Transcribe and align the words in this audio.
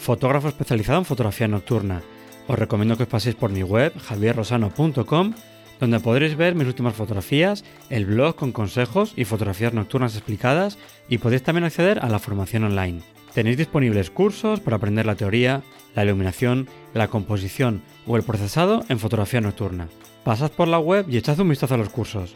fotógrafo 0.00 0.48
especializado 0.48 0.98
en 0.98 1.04
fotografía 1.04 1.46
nocturna. 1.46 2.02
Os 2.48 2.58
recomiendo 2.58 2.96
que 2.96 3.04
os 3.04 3.08
paséis 3.08 3.36
por 3.36 3.52
mi 3.52 3.62
web 3.62 3.92
javierrosano.com 4.00 5.34
donde 5.80 6.00
podréis 6.00 6.36
ver 6.36 6.54
mis 6.54 6.68
últimas 6.68 6.94
fotografías, 6.94 7.64
el 7.88 8.04
blog 8.04 8.36
con 8.36 8.52
consejos 8.52 9.14
y 9.16 9.24
fotografías 9.24 9.72
nocturnas 9.72 10.14
explicadas 10.14 10.78
y 11.08 11.18
podéis 11.18 11.42
también 11.42 11.64
acceder 11.64 12.00
a 12.00 12.08
la 12.08 12.18
formación 12.18 12.64
online. 12.64 13.00
Tenéis 13.32 13.56
disponibles 13.56 14.10
cursos 14.10 14.60
para 14.60 14.76
aprender 14.76 15.06
la 15.06 15.14
teoría, 15.14 15.62
la 15.94 16.04
iluminación, 16.04 16.68
la 16.92 17.08
composición 17.08 17.82
o 18.06 18.16
el 18.16 18.24
procesado 18.24 18.84
en 18.88 18.98
fotografía 18.98 19.40
nocturna. 19.40 19.88
Pasad 20.22 20.50
por 20.50 20.68
la 20.68 20.78
web 20.78 21.06
y 21.08 21.16
echad 21.16 21.40
un 21.40 21.48
vistazo 21.48 21.74
a 21.74 21.78
los 21.78 21.88
cursos. 21.88 22.34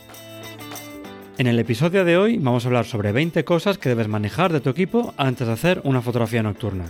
En 1.37 1.47
el 1.47 1.59
episodio 1.59 2.05
de 2.05 2.17
hoy 2.17 2.39
vamos 2.39 2.65
a 2.65 2.69
hablar 2.69 2.87
sobre 2.87 3.13
20 3.13 3.45
cosas 3.45 3.77
que 3.77 3.89
debes 3.91 4.09
manejar 4.09 4.53
de 4.53 4.61
tu 4.61 4.71
equipo 4.71 5.13
antes 5.19 5.47
de 5.47 5.53
hacer 5.53 5.81
una 5.85 6.01
fotografía 6.01 6.43
nocturna. 6.43 6.87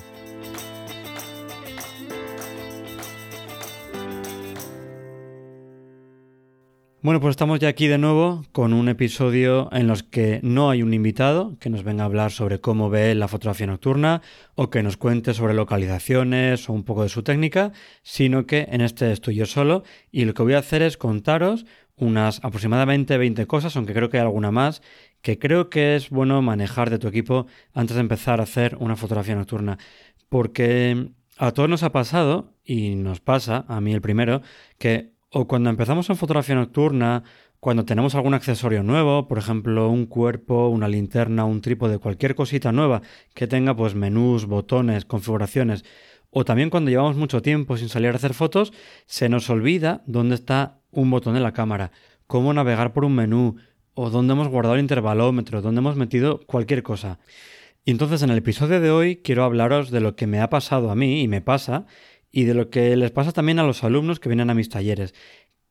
Bueno, 7.05 7.21
pues 7.21 7.33
estamos 7.33 7.61
ya 7.61 7.69
aquí 7.69 7.87
de 7.87 7.99
nuevo 7.99 8.47
con 8.51 8.73
un 8.73 8.89
episodio 8.89 9.69
en 9.73 9.89
los 9.89 10.03
que 10.03 10.41
no 10.43 10.71
hay 10.71 10.83
un 10.83 10.95
invitado 10.95 11.55
que 11.61 11.69
nos 11.69 11.83
venga 11.85 12.03
a 12.03 12.07
hablar 12.07 12.31
sobre 12.31 12.63
cómo 12.63 12.89
ve 12.89 13.15
la 13.15 13.29
fotografía 13.29 13.67
nocturna 13.67 14.23
o 14.55 14.71
que 14.71 14.83
nos 14.83 14.97
cuente 14.97 15.35
sobre 15.35 15.53
localizaciones 15.53 16.67
o 16.67 16.73
un 16.73 16.83
poco 16.83 17.03
de 17.03 17.11
su 17.11 17.23
técnica, 17.23 17.73
sino 18.03 18.47
que 18.47 18.69
en 18.71 18.81
este 18.81 19.13
estoy 19.13 19.35
yo 19.35 19.45
solo 19.45 19.83
y 20.11 20.25
lo 20.25 20.33
que 20.33 20.45
voy 20.45 20.55
a 20.55 20.61
hacer 20.61 20.81
es 20.81 20.97
contaros 20.97 21.67
unas 21.95 22.43
aproximadamente 22.43 23.19
20 23.19 23.45
cosas, 23.45 23.77
aunque 23.77 23.93
creo 23.93 24.09
que 24.09 24.17
hay 24.17 24.23
alguna 24.23 24.51
más, 24.51 24.81
que 25.21 25.39
creo 25.39 25.69
que 25.69 25.97
es 25.97 26.09
bueno 26.09 26.41
manejar 26.41 26.89
de 26.89 26.99
tu 26.99 27.09
equipo 27.09 27.47
antes 27.75 27.97
de 27.97 28.01
empezar 28.01 28.41
a 28.41 28.45
hacer 28.45 28.79
una 28.81 28.97
fotografía 28.97 29.35
nocturna. 29.35 29.77
Porque 30.31 31.11
a 31.37 31.51
todos 31.53 31.69
nos 31.69 31.83
ha 31.83 31.93
pasado, 31.93 32.55
y 32.65 32.95
nos 32.95 33.21
pasa, 33.21 33.67
a 33.69 33.83
mí 33.83 33.93
el 33.93 34.01
primero, 34.01 34.41
que 34.79 35.14
o 35.37 35.49
cuando 35.49 35.69
empezamos 35.69 36.09
en 36.11 36.17
fotografía 36.17 36.55
nocturna, 36.55 37.25
cuando 37.59 37.85
tenemos 37.85 38.15
algún 38.15 38.35
accesorio 38.35 38.85
nuevo, 38.85 39.27
por 39.27 39.37
ejemplo, 39.37 39.91
un 39.91 40.07
cuerpo, 40.07 40.69
una 40.69 40.87
linterna, 40.87 41.45
un 41.45 41.61
trípode, 41.61 41.99
cualquier 41.99 42.37
cosita 42.37 42.71
nueva 42.71 43.03
que 43.35 43.49
tenga 43.49 43.75
pues 43.75 43.97
menús, 43.97 44.47
botones, 44.47 45.05
configuraciones, 45.05 45.85
o 46.31 46.45
también 46.45 46.71
cuando 46.71 46.93
llevamos 46.93 47.17
mucho 47.17 47.43
tiempo 47.43 47.77
sin 47.77 47.89
salir 47.89 48.13
a 48.13 48.15
hacer 48.15 48.33
fotos, 48.33 48.73
se 49.07 49.29
nos 49.29 49.51
olvida 49.51 50.05
dónde 50.07 50.37
está 50.37 50.79
un 50.93 51.11
botón 51.11 51.35
de 51.35 51.41
la 51.41 51.53
cámara, 51.53 51.91
cómo 52.29 52.55
navegar 52.55 52.93
por 52.93 53.05
un 53.05 53.17
menú, 53.17 53.57
o 53.95 54.11
dónde 54.11 54.35
hemos 54.35 54.47
guardado 54.47 54.77
el 54.77 54.83
intervalómetro, 54.83 55.63
dónde 55.63 55.81
hemos 55.81 55.97
metido 55.97 56.47
cualquier 56.47 56.85
cosa. 56.85 57.19
Y 57.85 57.91
entonces 57.91 58.23
en 58.23 58.31
el 58.31 58.39
episodio 58.39 58.81
de 58.81 58.91
hoy 58.93 59.17
quiero 59.17 59.43
hablaros 59.43 59.91
de 59.91 60.01
lo 60.01 60.15
que 60.15 60.29
me 60.29 60.41
ha 60.41 60.49
pasado 60.49 60.93
a 60.93 60.95
mí 60.95 61.23
y 61.23 61.29
me 61.29 61.41
pasa 61.41 61.87
y 62.35 62.45
de 62.45 62.55
lo 62.55 62.69
que 62.69 62.97
les 62.97 63.13
pasa 63.13 63.31
también 63.31 63.61
a 63.61 63.63
los 63.63 63.85
alumnos 63.85 64.19
que 64.19 64.29
vienen 64.29 64.51
a 64.51 64.55
mis 64.55 64.69
talleres. 64.69 65.15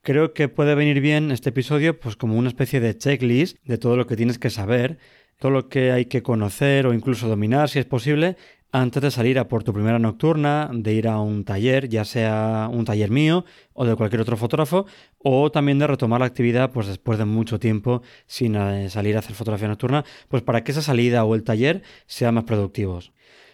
Creo 0.01 0.33
que 0.33 0.47
puede 0.47 0.75
venir 0.75 1.01
bien 1.01 1.29
este 1.29 1.49
episodio 1.49 1.99
pues 1.99 2.15
como 2.15 2.37
una 2.37 2.47
especie 2.47 2.79
de 2.79 2.97
checklist 2.97 3.57
de 3.65 3.77
todo 3.77 3.97
lo 3.97 4.07
que 4.07 4.15
tienes 4.15 4.39
que 4.39 4.49
saber, 4.49 4.97
todo 5.39 5.51
lo 5.51 5.67
que 5.67 5.91
hay 5.91 6.05
que 6.05 6.23
conocer 6.23 6.87
o 6.87 6.93
incluso 6.93 7.27
dominar 7.27 7.69
si 7.69 7.79
es 7.79 7.85
posible 7.85 8.37
antes 8.71 9.03
de 9.03 9.11
salir 9.11 9.37
a 9.39 9.47
por 9.49 9.63
tu 9.63 9.73
primera 9.73 9.99
nocturna, 9.99 10.69
de 10.73 10.93
ir 10.93 11.07
a 11.09 11.19
un 11.19 11.43
taller, 11.43 11.89
ya 11.89 12.05
sea 12.05 12.69
un 12.71 12.85
taller 12.85 13.11
mío 13.11 13.43
o 13.73 13.85
de 13.85 13.95
cualquier 13.95 14.21
otro 14.21 14.37
fotógrafo, 14.37 14.87
o 15.19 15.51
también 15.51 15.79
de 15.79 15.85
retomar 15.85 16.21
la 16.21 16.25
actividad 16.27 16.71
pues 16.71 16.87
después 16.87 17.19
de 17.19 17.25
mucho 17.25 17.59
tiempo 17.59 18.01
sin 18.25 18.55
eh, 18.55 18.89
salir 18.89 19.17
a 19.17 19.19
hacer 19.19 19.35
fotografía 19.35 19.67
nocturna, 19.67 20.05
pues 20.29 20.41
para 20.41 20.63
que 20.63 20.71
esa 20.71 20.81
salida 20.81 21.23
o 21.25 21.35
el 21.35 21.43
taller 21.43 21.83
sean 22.07 22.35
más 22.35 22.45
productivos. 22.45 23.11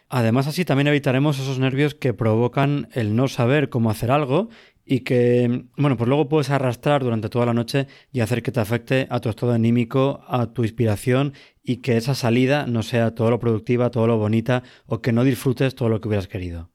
Además, 0.10 0.48
así 0.48 0.66
también 0.66 0.88
evitaremos 0.88 1.38
esos 1.40 1.60
nervios 1.60 1.94
que 1.94 2.16
provocan 2.16 2.90
el 2.94 3.16
no 3.16 3.28
saber 3.28 3.70
cómo 3.70 3.92
hacer 3.92 4.10
algo 4.10 4.50
y 4.84 5.02
que, 5.02 5.66
bueno, 5.78 5.98
pues 5.98 6.08
luego 6.08 6.28
puedes 6.28 6.50
arrastrar 6.50 7.04
durante 7.04 7.30
toda 7.30 7.46
la 7.46 7.54
noche 7.54 7.86
y 8.12 8.22
hacer 8.22 8.42
que 8.42 8.52
te 8.52 8.60
afecte 8.60 9.06
a 9.12 9.20
tu 9.20 9.30
estado 9.30 9.52
anímico, 9.52 10.24
a 10.28 10.48
tu 10.48 10.64
inspiración 10.64 11.34
y 11.64 11.78
que 11.78 11.96
esa 11.96 12.16
salida 12.16 12.66
no 12.66 12.82
sea 12.82 13.14
todo 13.14 13.30
lo 13.30 13.40
productiva, 13.40 13.92
todo 13.92 14.08
lo 14.08 14.18
bonita 14.18 14.64
o 14.88 15.00
que 15.00 15.12
no 15.12 15.24
disfrutes 15.24 15.76
todo 15.76 15.90
lo 15.90 16.02
que 16.02 16.08
hubieras 16.08 16.28
querido. 16.28 16.72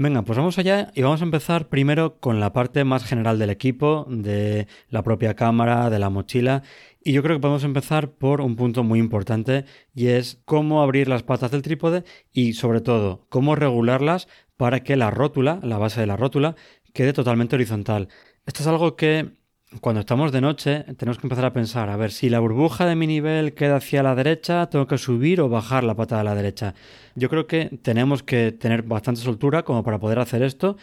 Venga, 0.00 0.22
pues 0.22 0.38
vamos 0.38 0.56
allá 0.60 0.92
y 0.94 1.02
vamos 1.02 1.22
a 1.22 1.24
empezar 1.24 1.68
primero 1.68 2.20
con 2.20 2.38
la 2.38 2.52
parte 2.52 2.84
más 2.84 3.04
general 3.04 3.36
del 3.40 3.50
equipo, 3.50 4.06
de 4.08 4.68
la 4.90 5.02
propia 5.02 5.34
cámara, 5.34 5.90
de 5.90 5.98
la 5.98 6.08
mochila 6.08 6.62
y 7.02 7.14
yo 7.14 7.22
creo 7.24 7.34
que 7.34 7.40
podemos 7.40 7.64
empezar 7.64 8.12
por 8.12 8.40
un 8.40 8.54
punto 8.54 8.84
muy 8.84 9.00
importante 9.00 9.64
y 9.96 10.06
es 10.06 10.40
cómo 10.44 10.82
abrir 10.82 11.08
las 11.08 11.24
patas 11.24 11.50
del 11.50 11.62
trípode 11.62 12.04
y 12.32 12.52
sobre 12.52 12.80
todo 12.80 13.26
cómo 13.28 13.56
regularlas 13.56 14.28
para 14.56 14.84
que 14.84 14.94
la 14.94 15.10
rótula, 15.10 15.58
la 15.64 15.78
base 15.78 16.00
de 16.00 16.06
la 16.06 16.16
rótula, 16.16 16.54
quede 16.92 17.12
totalmente 17.12 17.56
horizontal. 17.56 18.06
Esto 18.46 18.62
es 18.62 18.68
algo 18.68 18.94
que 18.94 19.32
cuando 19.80 20.00
estamos 20.00 20.32
de 20.32 20.40
noche 20.40 20.84
tenemos 20.96 21.18
que 21.18 21.26
empezar 21.26 21.44
a 21.44 21.52
pensar, 21.52 21.90
a 21.90 21.96
ver, 21.96 22.10
si 22.10 22.30
la 22.30 22.40
burbuja 22.40 22.86
de 22.86 22.96
mi 22.96 23.06
nivel 23.06 23.54
queda 23.54 23.76
hacia 23.76 24.02
la 24.02 24.14
derecha, 24.14 24.68
tengo 24.70 24.86
que 24.86 24.98
subir 24.98 25.40
o 25.40 25.48
bajar 25.48 25.84
la 25.84 25.94
pata 25.94 26.18
de 26.18 26.24
la 26.24 26.34
derecha. 26.34 26.74
Yo 27.14 27.28
creo 27.28 27.46
que 27.46 27.78
tenemos 27.82 28.22
que 28.22 28.52
tener 28.52 28.82
bastante 28.82 29.20
soltura 29.20 29.64
como 29.64 29.82
para 29.82 29.98
poder 29.98 30.18
hacer 30.18 30.42
esto, 30.42 30.76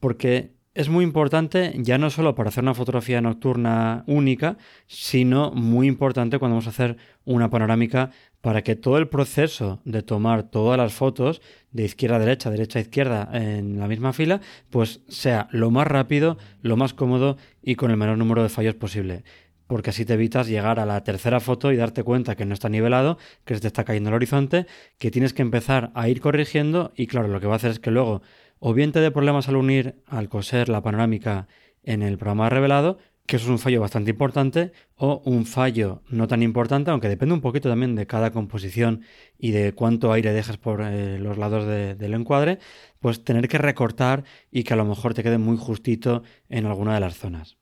porque 0.00 0.52
es 0.74 0.88
muy 0.88 1.04
importante 1.04 1.74
ya 1.76 1.98
no 1.98 2.08
solo 2.08 2.34
para 2.34 2.48
hacer 2.48 2.62
una 2.64 2.74
fotografía 2.74 3.20
nocturna 3.20 4.04
única, 4.06 4.56
sino 4.86 5.50
muy 5.52 5.86
importante 5.86 6.38
cuando 6.38 6.54
vamos 6.54 6.66
a 6.66 6.70
hacer 6.70 6.96
una 7.24 7.50
panorámica 7.50 8.10
para 8.40 8.62
que 8.62 8.74
todo 8.74 8.98
el 8.98 9.08
proceso 9.08 9.80
de 9.84 10.02
tomar 10.02 10.44
todas 10.44 10.78
las 10.78 10.94
fotos 10.94 11.42
de 11.70 11.84
izquierda 11.84 12.16
a 12.16 12.20
derecha, 12.20 12.50
derecha 12.50 12.78
a 12.78 12.82
izquierda 12.82 13.28
en 13.32 13.78
la 13.78 13.86
misma 13.86 14.12
fila, 14.12 14.40
pues 14.70 15.00
sea 15.08 15.48
lo 15.50 15.70
más 15.70 15.86
rápido, 15.86 16.38
lo 16.62 16.76
más 16.76 16.94
cómodo 16.94 17.36
y 17.62 17.76
con 17.76 17.90
el 17.90 17.98
menor 17.98 18.16
número 18.16 18.42
de 18.42 18.48
fallos 18.48 18.74
posible. 18.74 19.24
Porque 19.66 19.90
así 19.90 20.04
te 20.04 20.14
evitas 20.14 20.48
llegar 20.48 20.80
a 20.80 20.86
la 20.86 21.04
tercera 21.04 21.40
foto 21.40 21.72
y 21.72 21.76
darte 21.76 22.02
cuenta 22.02 22.34
que 22.34 22.44
no 22.44 22.52
está 22.52 22.68
nivelado, 22.68 23.16
que 23.44 23.54
se 23.54 23.60
te 23.60 23.68
está 23.68 23.84
cayendo 23.84 24.10
el 24.10 24.16
horizonte, 24.16 24.66
que 24.98 25.10
tienes 25.10 25.32
que 25.32 25.42
empezar 25.42 25.92
a 25.94 26.08
ir 26.08 26.20
corrigiendo 26.20 26.92
y 26.96 27.06
claro, 27.06 27.28
lo 27.28 27.40
que 27.40 27.46
va 27.46 27.54
a 27.54 27.56
hacer 27.56 27.70
es 27.70 27.78
que 27.78 27.90
luego 27.90 28.22
o 28.64 28.74
bien 28.74 28.92
te 28.92 29.00
dé 29.00 29.10
problemas 29.10 29.48
al 29.48 29.56
unir, 29.56 29.96
al 30.06 30.28
coser 30.28 30.68
la 30.68 30.82
panorámica 30.82 31.48
en 31.82 32.00
el 32.00 32.16
programa 32.16 32.48
revelado, 32.48 32.98
que 33.26 33.34
eso 33.34 33.46
es 33.46 33.50
un 33.50 33.58
fallo 33.58 33.80
bastante 33.80 34.12
importante, 34.12 34.70
o 34.94 35.20
un 35.24 35.46
fallo 35.46 36.02
no 36.08 36.28
tan 36.28 36.44
importante, 36.44 36.92
aunque 36.92 37.08
depende 37.08 37.34
un 37.34 37.40
poquito 37.40 37.68
también 37.68 37.96
de 37.96 38.06
cada 38.06 38.30
composición 38.30 39.02
y 39.36 39.50
de 39.50 39.72
cuánto 39.72 40.12
aire 40.12 40.32
dejas 40.32 40.58
por 40.58 40.80
eh, 40.80 41.18
los 41.18 41.38
lados 41.38 41.66
del 41.66 42.14
encuadre, 42.14 42.60
pues 43.00 43.24
tener 43.24 43.48
que 43.48 43.58
recortar 43.58 44.22
y 44.52 44.62
que 44.62 44.74
a 44.74 44.76
lo 44.76 44.84
mejor 44.84 45.12
te 45.12 45.24
quede 45.24 45.38
muy 45.38 45.56
justito 45.56 46.22
en 46.48 46.66
alguna 46.66 46.94
de 46.94 47.00
las 47.00 47.16
zonas. 47.16 47.58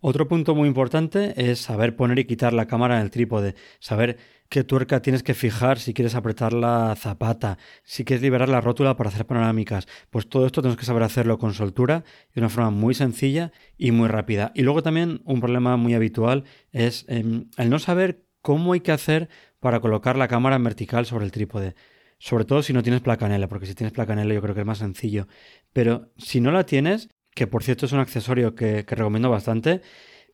Otro 0.00 0.28
punto 0.28 0.54
muy 0.54 0.68
importante 0.68 1.50
es 1.50 1.60
saber 1.60 1.96
poner 1.96 2.18
y 2.18 2.26
quitar 2.26 2.52
la 2.52 2.66
cámara 2.66 2.96
en 2.96 3.02
el 3.04 3.10
trípode, 3.10 3.54
saber 3.80 4.18
qué 4.48 4.64
tuerca 4.64 5.02
tienes 5.02 5.22
que 5.22 5.34
fijar 5.34 5.78
si 5.78 5.94
quieres 5.94 6.14
apretar 6.14 6.52
la 6.52 6.94
zapata, 6.96 7.58
si 7.84 8.04
quieres 8.04 8.22
liberar 8.22 8.48
la 8.48 8.60
rótula 8.60 8.96
para 8.96 9.10
hacer 9.10 9.26
panorámicas. 9.26 9.86
Pues 10.10 10.28
todo 10.28 10.46
esto 10.46 10.62
tenemos 10.62 10.78
que 10.78 10.86
saber 10.86 11.02
hacerlo 11.02 11.38
con 11.38 11.54
soltura, 11.54 12.04
de 12.34 12.40
una 12.40 12.48
forma 12.48 12.70
muy 12.70 12.94
sencilla 12.94 13.52
y 13.76 13.90
muy 13.90 14.08
rápida. 14.08 14.52
Y 14.54 14.62
luego 14.62 14.82
también 14.82 15.20
un 15.24 15.40
problema 15.40 15.76
muy 15.76 15.94
habitual 15.94 16.44
es 16.72 17.04
em, 17.08 17.48
el 17.56 17.70
no 17.70 17.78
saber 17.78 18.24
cómo 18.42 18.72
hay 18.72 18.80
que 18.80 18.92
hacer 18.92 19.28
para 19.60 19.80
colocar 19.80 20.16
la 20.16 20.28
cámara 20.28 20.56
en 20.56 20.64
vertical 20.64 21.06
sobre 21.06 21.24
el 21.24 21.32
trípode. 21.32 21.74
Sobre 22.18 22.44
todo 22.44 22.62
si 22.62 22.72
no 22.72 22.82
tienes 22.82 23.02
placanela, 23.02 23.48
porque 23.48 23.66
si 23.66 23.74
tienes 23.74 23.92
placanela 23.92 24.32
yo 24.32 24.40
creo 24.40 24.54
que 24.54 24.60
es 24.60 24.66
más 24.66 24.78
sencillo. 24.78 25.26
Pero 25.72 26.12
si 26.16 26.40
no 26.40 26.50
la 26.50 26.64
tienes, 26.64 27.08
que 27.34 27.46
por 27.46 27.62
cierto 27.62 27.86
es 27.86 27.92
un 27.92 27.98
accesorio 27.98 28.54
que, 28.54 28.82
recomiendo 28.88 29.28
bastante, 29.28 29.82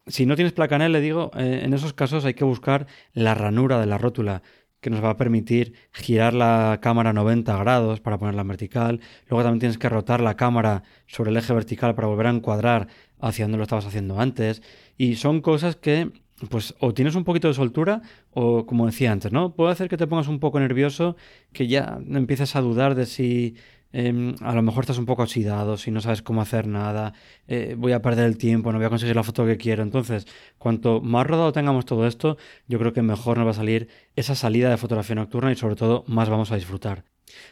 si 0.06 0.26
no 0.26 0.34
tienes 0.34 0.52
placanel, 0.52 0.92
le 0.92 1.00
digo, 1.00 1.30
eh, 1.36 1.62
en 1.64 1.74
esos 1.74 1.92
casos 1.92 2.24
hay 2.24 2.34
que 2.34 2.44
buscar 2.44 2.86
la 3.12 3.34
ranura 3.34 3.80
de 3.80 3.86
la 3.86 3.98
rótula 3.98 4.42
que 4.82 4.90
nos 4.90 5.02
va 5.02 5.10
a 5.10 5.16
permitir 5.16 5.74
girar 5.92 6.34
la 6.34 6.80
cámara 6.82 7.12
90 7.12 7.56
grados 7.58 8.00
para 8.00 8.18
ponerla 8.18 8.42
en 8.42 8.48
vertical. 8.48 9.00
Luego 9.28 9.44
también 9.44 9.60
tienes 9.60 9.78
que 9.78 9.88
rotar 9.88 10.20
la 10.20 10.34
cámara 10.36 10.82
sobre 11.06 11.30
el 11.30 11.36
eje 11.36 11.54
vertical 11.54 11.94
para 11.94 12.08
volver 12.08 12.26
a 12.26 12.30
encuadrar 12.30 12.88
hacia 13.20 13.44
donde 13.44 13.58
lo 13.58 13.62
estabas 13.62 13.86
haciendo 13.86 14.18
antes. 14.18 14.60
Y 14.98 15.14
son 15.14 15.40
cosas 15.40 15.76
que, 15.76 16.10
pues, 16.50 16.74
o 16.80 16.92
tienes 16.92 17.14
un 17.14 17.22
poquito 17.22 17.46
de 17.46 17.54
soltura 17.54 18.02
o, 18.32 18.66
como 18.66 18.86
decía 18.86 19.12
antes, 19.12 19.30
¿no? 19.30 19.54
Puede 19.54 19.70
hacer 19.70 19.88
que 19.88 19.96
te 19.96 20.08
pongas 20.08 20.26
un 20.26 20.40
poco 20.40 20.58
nervioso, 20.58 21.16
que 21.52 21.68
ya 21.68 22.00
empieces 22.10 22.56
a 22.56 22.60
dudar 22.60 22.96
de 22.96 23.06
si 23.06 23.54
em, 23.92 24.34
a 24.40 24.54
lo 24.54 24.62
mejor 24.62 24.84
estás 24.84 24.98
un 24.98 25.06
poco 25.06 25.22
oxidado, 25.22 25.76
si 25.76 25.90
no 25.90 26.00
sabes 26.00 26.22
cómo 26.22 26.40
hacer 26.42 26.66
nada, 26.66 27.12
eh, 27.46 27.74
voy 27.76 27.92
a 27.92 28.02
perder 28.02 28.26
el 28.26 28.38
tiempo, 28.38 28.72
no 28.72 28.78
voy 28.78 28.86
a 28.86 28.90
conseguir 28.90 29.16
la 29.16 29.22
foto 29.22 29.46
que 29.46 29.56
quiero. 29.56 29.82
Entonces, 29.82 30.26
cuanto 30.58 31.00
más 31.00 31.26
rodado 31.26 31.52
tengamos 31.52 31.84
todo 31.84 32.06
esto, 32.06 32.36
yo 32.68 32.78
creo 32.78 32.92
que 32.92 33.02
mejor 33.02 33.38
nos 33.38 33.46
va 33.46 33.50
a 33.50 33.54
salir 33.54 33.88
esa 34.16 34.34
salida 34.34 34.70
de 34.70 34.76
fotografía 34.76 35.14
nocturna 35.14 35.52
y 35.52 35.56
sobre 35.56 35.76
todo 35.76 36.04
más 36.06 36.28
vamos 36.28 36.50
a 36.52 36.56
disfrutar. 36.56 37.04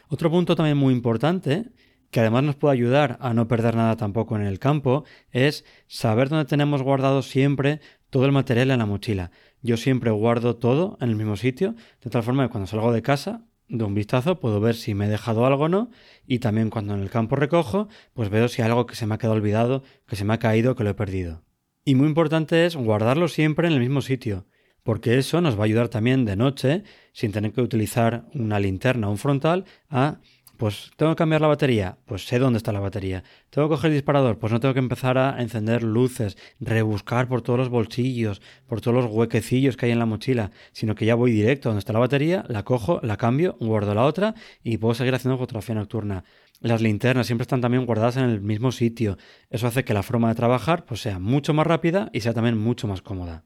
Otro 0.09 0.29
punto 0.29 0.55
también 0.55 0.77
muy 0.77 0.93
importante 0.93 1.71
que 2.11 2.19
además 2.19 2.43
nos 2.43 2.55
puede 2.55 2.73
ayudar 2.73 3.17
a 3.21 3.33
no 3.33 3.47
perder 3.47 3.75
nada 3.75 3.95
tampoco 3.95 4.35
en 4.35 4.43
el 4.43 4.59
campo, 4.59 5.05
es 5.31 5.65
saber 5.87 6.29
dónde 6.29 6.45
tenemos 6.45 6.83
guardado 6.83 7.21
siempre 7.21 7.79
todo 8.09 8.25
el 8.25 8.33
material 8.33 8.69
en 8.69 8.79
la 8.79 8.85
mochila. 8.85 9.31
Yo 9.61 9.77
siempre 9.77 10.11
guardo 10.11 10.57
todo 10.57 10.97
en 10.99 11.09
el 11.09 11.15
mismo 11.15 11.37
sitio, 11.37 11.75
de 12.03 12.09
tal 12.09 12.21
forma 12.21 12.43
que 12.43 12.51
cuando 12.51 12.67
salgo 12.67 12.91
de 12.91 13.01
casa, 13.01 13.45
de 13.71 13.85
un 13.85 13.93
vistazo, 13.93 14.39
puedo 14.39 14.59
ver 14.59 14.75
si 14.75 14.93
me 14.93 15.05
he 15.05 15.09
dejado 15.09 15.45
algo 15.45 15.63
o 15.63 15.69
no, 15.69 15.89
y 16.27 16.39
también 16.39 16.69
cuando 16.69 16.93
en 16.93 17.01
el 17.01 17.09
campo 17.09 17.35
recojo, 17.37 17.87
pues 18.13 18.29
veo 18.29 18.47
si 18.47 18.61
hay 18.61 18.67
algo 18.67 18.85
que 18.85 18.95
se 18.95 19.07
me 19.07 19.15
ha 19.15 19.17
quedado 19.17 19.35
olvidado, 19.35 19.83
que 20.07 20.17
se 20.17 20.25
me 20.25 20.33
ha 20.33 20.39
caído, 20.39 20.75
que 20.75 20.83
lo 20.83 20.89
he 20.89 20.93
perdido. 20.93 21.43
Y 21.85 21.95
muy 21.95 22.07
importante 22.07 22.65
es 22.65 22.75
guardarlo 22.75 23.27
siempre 23.27 23.67
en 23.67 23.73
el 23.73 23.79
mismo 23.79 24.01
sitio, 24.01 24.45
porque 24.83 25.17
eso 25.17 25.41
nos 25.41 25.57
va 25.57 25.61
a 25.61 25.65
ayudar 25.65 25.87
también 25.87 26.25
de 26.25 26.35
noche, 26.35 26.83
sin 27.13 27.31
tener 27.31 27.53
que 27.53 27.61
utilizar 27.61 28.25
una 28.33 28.59
linterna 28.59 29.07
o 29.07 29.11
un 29.11 29.17
frontal, 29.17 29.65
a 29.89 30.19
pues 30.61 30.91
tengo 30.95 31.13
que 31.13 31.15
cambiar 31.15 31.41
la 31.41 31.47
batería, 31.47 31.97
pues 32.05 32.27
sé 32.27 32.37
dónde 32.37 32.57
está 32.57 32.71
la 32.71 32.79
batería. 32.79 33.23
Tengo 33.49 33.67
que 33.67 33.73
coger 33.73 33.89
el 33.89 33.97
disparador, 33.97 34.37
pues 34.37 34.53
no 34.53 34.59
tengo 34.59 34.75
que 34.75 34.79
empezar 34.79 35.17
a 35.17 35.41
encender 35.41 35.81
luces, 35.81 36.37
rebuscar 36.59 37.27
por 37.27 37.41
todos 37.41 37.57
los 37.57 37.69
bolsillos, 37.69 38.43
por 38.67 38.79
todos 38.79 38.95
los 38.95 39.11
huequecillos 39.11 39.75
que 39.75 39.87
hay 39.87 39.91
en 39.91 39.97
la 39.97 40.05
mochila, 40.05 40.51
sino 40.71 40.93
que 40.93 41.07
ya 41.07 41.15
voy 41.15 41.31
directo 41.31 41.69
donde 41.69 41.79
está 41.79 41.93
la 41.93 41.99
batería, 41.99 42.45
la 42.47 42.61
cojo, 42.61 42.99
la 43.01 43.17
cambio, 43.17 43.57
guardo 43.59 43.95
la 43.95 44.05
otra 44.05 44.35
y 44.63 44.77
puedo 44.77 44.93
seguir 44.93 45.15
haciendo 45.15 45.39
fotografía 45.39 45.73
nocturna. 45.73 46.25
Las 46.59 46.79
linternas 46.79 47.25
siempre 47.25 47.41
están 47.41 47.61
también 47.61 47.87
guardadas 47.87 48.17
en 48.17 48.25
el 48.25 48.39
mismo 48.39 48.71
sitio. 48.71 49.17
Eso 49.49 49.65
hace 49.65 49.83
que 49.83 49.95
la 49.95 50.03
forma 50.03 50.29
de 50.29 50.35
trabajar 50.35 50.85
pues 50.85 51.01
sea 51.01 51.17
mucho 51.17 51.55
más 51.55 51.65
rápida 51.65 52.11
y 52.13 52.21
sea 52.21 52.35
también 52.35 52.59
mucho 52.59 52.87
más 52.87 53.01
cómoda. 53.01 53.45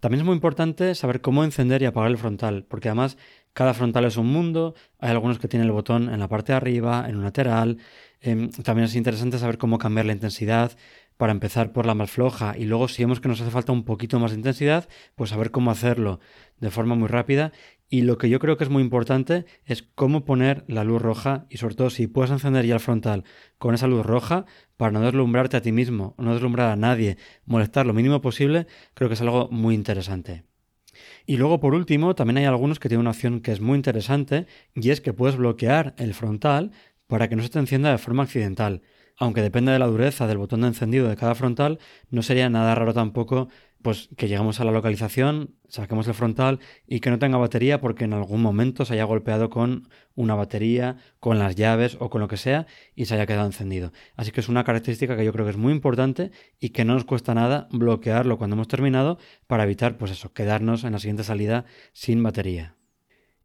También 0.00 0.20
es 0.20 0.26
muy 0.26 0.34
importante 0.34 0.94
saber 0.94 1.20
cómo 1.20 1.44
encender 1.44 1.82
y 1.82 1.84
apagar 1.84 2.10
el 2.10 2.16
frontal, 2.16 2.64
porque 2.64 2.88
además 2.88 3.18
cada 3.52 3.74
frontal 3.74 4.04
es 4.04 4.16
un 4.16 4.26
mundo, 4.28 4.74
hay 4.98 5.10
algunos 5.10 5.38
que 5.38 5.48
tienen 5.48 5.66
el 5.66 5.72
botón 5.72 6.12
en 6.12 6.20
la 6.20 6.28
parte 6.28 6.52
de 6.52 6.56
arriba, 6.56 7.06
en 7.08 7.16
un 7.16 7.24
lateral. 7.24 7.78
Em, 8.20 8.50
también 8.50 8.86
es 8.86 8.94
interesante 8.94 9.38
saber 9.38 9.58
cómo 9.58 9.78
cambiar 9.78 10.06
la 10.06 10.12
intensidad 10.12 10.76
para 11.16 11.32
empezar 11.32 11.72
por 11.72 11.84
la 11.84 11.94
más 11.94 12.10
floja 12.10 12.54
y 12.56 12.64
luego 12.64 12.88
si 12.88 13.02
vemos 13.02 13.20
que 13.20 13.28
nos 13.28 13.40
hace 13.40 13.50
falta 13.50 13.72
un 13.72 13.84
poquito 13.84 14.18
más 14.18 14.30
de 14.30 14.38
intensidad, 14.38 14.88
pues 15.16 15.30
saber 15.30 15.50
cómo 15.50 15.70
hacerlo 15.70 16.20
de 16.60 16.70
forma 16.70 16.94
muy 16.94 17.08
rápida. 17.08 17.52
Y 17.90 18.02
lo 18.02 18.18
que 18.18 18.30
yo 18.30 18.38
creo 18.38 18.56
que 18.56 18.64
es 18.64 18.70
muy 18.70 18.82
importante 18.82 19.44
es 19.66 19.82
cómo 19.82 20.24
poner 20.24 20.64
la 20.68 20.84
luz 20.84 21.02
roja 21.02 21.46
y 21.50 21.58
sobre 21.58 21.74
todo 21.74 21.90
si 21.90 22.06
puedes 22.06 22.30
encender 22.30 22.64
ya 22.64 22.74
el 22.74 22.80
frontal 22.80 23.24
con 23.58 23.74
esa 23.74 23.88
luz 23.88 24.06
roja 24.06 24.46
para 24.76 24.92
no 24.92 25.00
deslumbrarte 25.02 25.56
a 25.56 25.62
ti 25.62 25.72
mismo, 25.72 26.14
no 26.16 26.32
deslumbrar 26.32 26.70
a 26.70 26.76
nadie, 26.76 27.18
molestar 27.44 27.84
lo 27.86 27.92
mínimo 27.92 28.20
posible, 28.22 28.66
creo 28.94 29.08
que 29.10 29.14
es 29.14 29.20
algo 29.20 29.48
muy 29.50 29.74
interesante. 29.74 30.49
Y 31.26 31.36
luego, 31.36 31.60
por 31.60 31.74
último, 31.74 32.14
también 32.14 32.38
hay 32.38 32.44
algunos 32.44 32.78
que 32.78 32.88
tienen 32.88 33.02
una 33.02 33.10
opción 33.10 33.40
que 33.40 33.52
es 33.52 33.60
muy 33.60 33.76
interesante 33.76 34.46
y 34.74 34.90
es 34.90 35.00
que 35.00 35.12
puedes 35.12 35.36
bloquear 35.36 35.94
el 35.98 36.14
frontal 36.14 36.72
para 37.06 37.28
que 37.28 37.36
no 37.36 37.42
se 37.42 37.50
te 37.50 37.58
encienda 37.58 37.90
de 37.90 37.98
forma 37.98 38.22
accidental. 38.22 38.82
Aunque 39.18 39.42
depende 39.42 39.72
de 39.72 39.78
la 39.78 39.86
dureza 39.86 40.26
del 40.26 40.38
botón 40.38 40.62
de 40.62 40.68
encendido 40.68 41.08
de 41.08 41.16
cada 41.16 41.34
frontal, 41.34 41.78
no 42.08 42.22
sería 42.22 42.48
nada 42.48 42.74
raro 42.74 42.94
tampoco 42.94 43.48
pues 43.82 44.08
que 44.16 44.28
llegamos 44.28 44.60
a 44.60 44.64
la 44.64 44.72
localización, 44.72 45.54
saquemos 45.68 46.06
el 46.08 46.14
frontal 46.14 46.60
y 46.86 47.00
que 47.00 47.10
no 47.10 47.18
tenga 47.18 47.38
batería 47.38 47.80
porque 47.80 48.04
en 48.04 48.12
algún 48.12 48.42
momento 48.42 48.84
se 48.84 48.94
haya 48.94 49.04
golpeado 49.04 49.50
con 49.50 49.88
una 50.14 50.34
batería, 50.34 50.96
con 51.18 51.38
las 51.38 51.56
llaves 51.56 51.96
o 52.00 52.10
con 52.10 52.20
lo 52.20 52.28
que 52.28 52.36
sea 52.36 52.66
y 52.94 53.06
se 53.06 53.14
haya 53.14 53.26
quedado 53.26 53.46
encendido. 53.46 53.92
Así 54.16 54.32
que 54.32 54.40
es 54.40 54.48
una 54.48 54.64
característica 54.64 55.16
que 55.16 55.24
yo 55.24 55.32
creo 55.32 55.44
que 55.44 55.52
es 55.52 55.56
muy 55.56 55.72
importante 55.72 56.30
y 56.58 56.70
que 56.70 56.84
no 56.84 56.94
nos 56.94 57.04
cuesta 57.04 57.34
nada 57.34 57.68
bloquearlo 57.70 58.38
cuando 58.38 58.54
hemos 58.54 58.68
terminado 58.68 59.18
para 59.46 59.64
evitar 59.64 59.96
pues 59.96 60.10
eso, 60.10 60.32
quedarnos 60.32 60.84
en 60.84 60.92
la 60.92 60.98
siguiente 60.98 61.24
salida 61.24 61.64
sin 61.92 62.22
batería. 62.22 62.76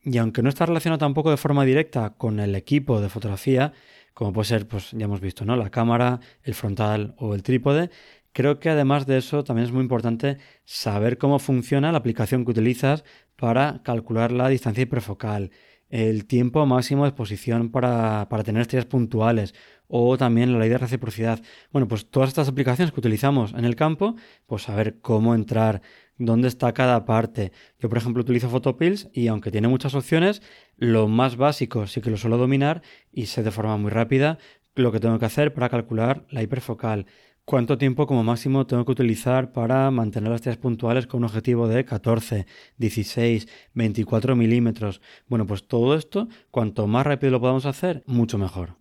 Y 0.01 0.17
aunque 0.19 0.43
no 0.43 0.49
está 0.49 0.65
relacionado 0.67 0.99
tampoco 0.99 1.31
de 1.31 1.37
forma 1.37 1.65
directa 1.65 2.13
con 2.15 2.39
el 2.39 2.53
equipo 2.55 3.01
de 3.01 3.09
fotografía, 3.09 3.73
como 4.15 4.31
puede 4.31 4.45
ser, 4.45 4.65
pues 4.65 4.91
ya 4.91 5.05
hemos 5.05 5.19
visto, 5.19 5.43
¿no? 5.43 5.57
La 5.57 5.69
cámara, 5.69 6.21
el 6.43 6.53
frontal 6.53 7.15
o 7.17 7.35
el 7.35 7.43
trípode, 7.43 7.89
Creo 8.35 8.59
que 8.59 8.69
además 8.69 9.05
de 9.05 9.17
eso 9.17 9.45
también 9.45 9.65
es 9.65 9.71
muy 9.71 9.81
importante 9.81 10.39
saber 10.65 11.17
cómo 11.17 11.39
funciona 11.39 11.93
la 11.93 11.99
aplicación 11.99 12.43
que 12.43 12.51
utilizas 12.51 13.05
para 13.37 13.81
calcular 13.81 14.33
la 14.33 14.49
distancia 14.49 14.81
hiperfocal, 14.81 15.51
el 15.87 16.25
tiempo 16.25 16.65
máximo 16.65 17.03
de 17.03 17.11
exposición 17.11 17.71
para, 17.71 18.27
para 18.27 18.43
tener 18.43 18.63
estrellas 18.63 18.87
puntuales 18.87 19.55
o 19.87 20.17
también 20.17 20.51
la 20.51 20.59
ley 20.59 20.67
de 20.67 20.77
reciprocidad. 20.77 21.41
Bueno, 21.71 21.87
pues 21.87 22.09
todas 22.09 22.27
estas 22.27 22.49
aplicaciones 22.49 22.91
que 22.91 22.99
utilizamos 22.99 23.53
en 23.53 23.63
el 23.63 23.77
campo, 23.77 24.17
pues 24.47 24.63
saber 24.63 24.99
cómo 24.99 25.33
entrar, 25.33 25.81
dónde 26.17 26.49
está 26.49 26.73
cada 26.73 27.05
parte. 27.05 27.53
Yo, 27.79 27.87
por 27.87 27.99
ejemplo, 27.99 28.21
utilizo 28.21 28.49
Photopills 28.49 29.07
y 29.13 29.27
aunque 29.27 29.49
tiene 29.49 29.69
muchas 29.69 29.95
opciones, 29.95 30.41
lo 30.75 31.07
más 31.07 31.37
básico 31.37 31.87
sí 31.87 32.01
que 32.01 32.09
lo 32.09 32.17
suelo 32.17 32.35
dominar 32.37 32.81
y 33.13 33.27
sé 33.27 33.43
de 33.43 33.51
forma 33.51 33.77
muy 33.77 33.91
rápida 33.91 34.39
lo 34.75 34.91
que 34.91 34.99
tengo 34.99 35.19
que 35.19 35.25
hacer 35.25 35.53
para 35.53 35.69
calcular 35.69 36.25
la 36.29 36.43
hiperfocal 36.43 37.05
cuánto 37.45 37.77
tiempo 37.77 38.07
como 38.07 38.23
máximo 38.23 38.65
tengo 38.65 38.85
que 38.85 38.91
utilizar 38.91 39.51
para 39.53 39.89
mantener 39.91 40.29
las 40.29 40.39
estrellas 40.39 40.57
puntuales 40.57 41.07
con 41.07 41.19
un 41.19 41.25
objetivo 41.25 41.67
de 41.67 41.85
14, 41.85 42.47
16, 42.77 43.47
24 43.73 44.35
milímetros. 44.35 45.01
Bueno, 45.27 45.45
pues 45.45 45.67
todo 45.67 45.95
esto, 45.95 46.27
cuanto 46.51 46.87
más 46.87 47.05
rápido 47.05 47.31
lo 47.31 47.39
podamos 47.39 47.65
hacer, 47.65 48.03
mucho 48.07 48.37
mejor. 48.37 48.77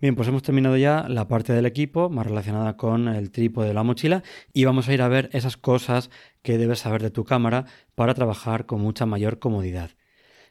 Bien, 0.00 0.16
pues 0.16 0.28
hemos 0.28 0.42
terminado 0.42 0.76
ya 0.76 1.06
la 1.08 1.28
parte 1.28 1.52
del 1.52 1.66
equipo 1.66 2.10
más 2.10 2.26
relacionada 2.26 2.76
con 2.76 3.08
el 3.08 3.30
trípode 3.30 3.68
de 3.68 3.74
la 3.74 3.84
mochila 3.84 4.22
y 4.52 4.64
vamos 4.64 4.88
a 4.88 4.94
ir 4.94 5.02
a 5.02 5.08
ver 5.08 5.30
esas 5.32 5.56
cosas 5.56 6.10
que 6.42 6.58
debes 6.58 6.80
saber 6.80 7.02
de 7.02 7.10
tu 7.10 7.24
cámara 7.24 7.66
para 7.94 8.14
trabajar 8.14 8.66
con 8.66 8.80
mucha 8.80 9.06
mayor 9.06 9.38
comodidad. 9.38 9.90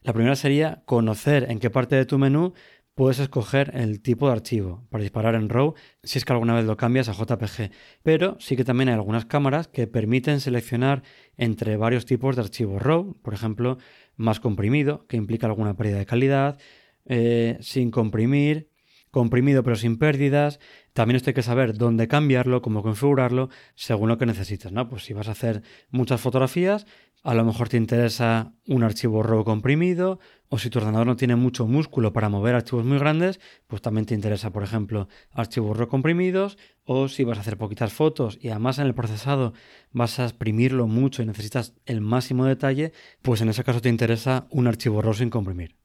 La 0.01 0.13
primera 0.13 0.35
sería 0.35 0.83
conocer 0.85 1.49
en 1.49 1.59
qué 1.59 1.69
parte 1.69 1.95
de 1.95 2.05
tu 2.05 2.17
menú 2.17 2.53
puedes 2.95 3.19
escoger 3.19 3.71
el 3.75 4.01
tipo 4.01 4.27
de 4.27 4.33
archivo 4.33 4.85
para 4.89 5.01
disparar 5.01 5.35
en 5.35 5.49
RAW 5.49 5.73
si 6.03 6.17
es 6.17 6.25
que 6.25 6.33
alguna 6.33 6.53
vez 6.53 6.65
lo 6.65 6.77
cambias 6.77 7.09
a 7.09 7.13
JPG, 7.13 7.71
pero 8.03 8.37
sí 8.39 8.55
que 8.55 8.63
también 8.63 8.89
hay 8.89 8.95
algunas 8.95 9.25
cámaras 9.25 9.67
que 9.67 9.87
permiten 9.87 10.39
seleccionar 10.39 11.03
entre 11.37 11.77
varios 11.77 12.05
tipos 12.05 12.35
de 12.35 12.43
archivos 12.43 12.81
RAW, 12.81 13.15
por 13.21 13.33
ejemplo, 13.33 13.77
más 14.15 14.39
comprimido, 14.39 15.07
que 15.07 15.17
implica 15.17 15.47
alguna 15.47 15.75
pérdida 15.75 15.97
de 15.97 16.05
calidad, 16.05 16.59
eh, 17.05 17.57
sin 17.61 17.91
comprimir, 17.91 18.69
comprimido 19.13 19.63
pero 19.63 19.75
sin 19.75 19.97
pérdidas. 19.97 20.59
También 20.93 21.15
esto 21.15 21.29
hay 21.29 21.33
que 21.35 21.43
saber 21.43 21.77
dónde 21.77 22.07
cambiarlo, 22.07 22.61
cómo 22.61 22.81
configurarlo, 22.83 23.49
según 23.75 24.09
lo 24.09 24.17
que 24.17 24.25
necesites, 24.25 24.71
¿no? 24.71 24.89
Pues 24.89 25.03
si 25.03 25.13
vas 25.13 25.27
a 25.27 25.31
hacer 25.31 25.61
muchas 25.89 26.21
fotografías, 26.21 26.85
a 27.23 27.33
lo 27.33 27.45
mejor 27.45 27.69
te 27.69 27.77
interesa 27.77 28.53
un 28.67 28.83
archivo 28.83 29.23
RAW 29.23 29.45
comprimido, 29.45 30.19
o 30.49 30.59
si 30.59 30.69
tu 30.69 30.79
ordenador 30.79 31.07
no 31.07 31.15
tiene 31.15 31.35
mucho 31.35 31.65
músculo 31.65 32.11
para 32.11 32.29
mover 32.29 32.53
archivos 32.53 32.85
muy 32.85 32.99
grandes, 32.99 33.39
pues 33.67 33.81
también 33.81 34.05
te 34.05 34.13
interesa, 34.13 34.51
por 34.51 34.63
ejemplo, 34.63 35.07
archivos 35.31 35.77
RAW 35.77 35.87
comprimidos, 35.87 36.57
o 36.83 37.07
si 37.07 37.23
vas 37.23 37.37
a 37.37 37.41
hacer 37.41 37.57
poquitas 37.57 37.93
fotos 37.93 38.37
y 38.41 38.49
además 38.49 38.77
en 38.77 38.87
el 38.87 38.93
procesado 38.93 39.53
vas 39.91 40.19
a 40.19 40.25
exprimirlo 40.25 40.85
mucho 40.85 41.23
y 41.23 41.25
necesitas 41.25 41.73
el 41.85 42.01
máximo 42.01 42.45
detalle, 42.45 42.91
pues 43.21 43.41
en 43.41 43.49
ese 43.49 43.63
caso 43.63 43.81
te 43.81 43.89
interesa 43.89 44.47
un 44.49 44.67
archivo 44.67 45.01
RAW 45.01 45.13
sin 45.13 45.29
comprimir. 45.29 45.82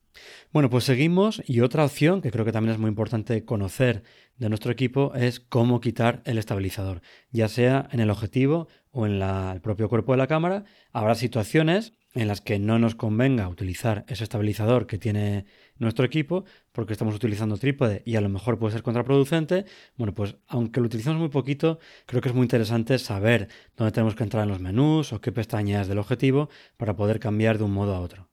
Bueno, 0.53 0.71
pues 0.71 0.85
seguimos 0.85 1.43
y 1.47 1.61
otra 1.61 1.85
opción 1.85 2.23
que 2.23 2.31
creo 2.31 2.45
que 2.45 2.53
también 2.53 2.75
es 2.75 2.81
muy 2.81 2.89
importante 2.89 3.45
conocer 3.45 4.03
de 4.37 4.49
nuestro 4.49 4.71
equipo 4.71 5.13
es 5.15 5.41
cómo 5.41 5.81
quitar 5.81 6.23
el 6.25 6.39
estabilizador, 6.39 7.03
ya 7.31 7.49
sea 7.49 7.89
en 7.93 8.01
el 8.01 8.11
objetivo 8.11 8.69
o 8.91 9.07
en 9.07 9.21
el 9.21 9.61
propio 9.61 9.89
cuerpo 9.89 10.13
de 10.13 10.19
la 10.19 10.27
cámara. 10.27 10.65
Habrá 10.93 11.15
situaciones 11.15 11.93
en 12.15 12.29
las 12.29 12.41
que 12.41 12.59
no 12.59 12.79
nos 12.79 12.95
convenga 12.95 13.49
utilizar 13.49 14.05
ese 14.09 14.25
estabilizador 14.25 14.87
que 14.87 14.99
tiene 14.99 15.45
nuestro 15.77 16.05
equipo 16.05 16.45
porque 16.73 16.93
estamos 16.93 17.15
utilizando 17.15 17.59
trípode 17.59 18.03
y 18.07 18.17
a 18.17 18.21
lo 18.21 18.29
mejor 18.29 18.59
puede 18.59 18.73
ser 18.73 18.83
contraproducente. 18.83 19.67
Bueno, 19.97 20.15
pues 20.15 20.37
aunque 20.47 20.81
lo 20.81 20.87
utilizamos 20.87 21.21
muy 21.21 21.29
poquito, 21.29 21.79
creo 22.07 22.23
que 22.23 22.29
es 22.29 22.35
muy 22.35 22.45
interesante 22.45 22.99
saber 22.99 23.49
dónde 23.77 23.93
tenemos 23.93 24.15
que 24.15 24.25
entrar 24.25 24.45
en 24.45 24.49
los 24.51 24.61
menús 24.61 25.13
o 25.13 25.21
qué 25.21 25.33
pestañas 25.33 25.89
del 25.89 25.99
objetivo 25.99 26.49
para 26.77 26.97
poder 26.97 27.21
cambiar 27.21 27.59
de 27.59 27.65
un 27.65 27.73
modo 27.73 27.95
a 27.95 28.01
otro. 28.01 28.29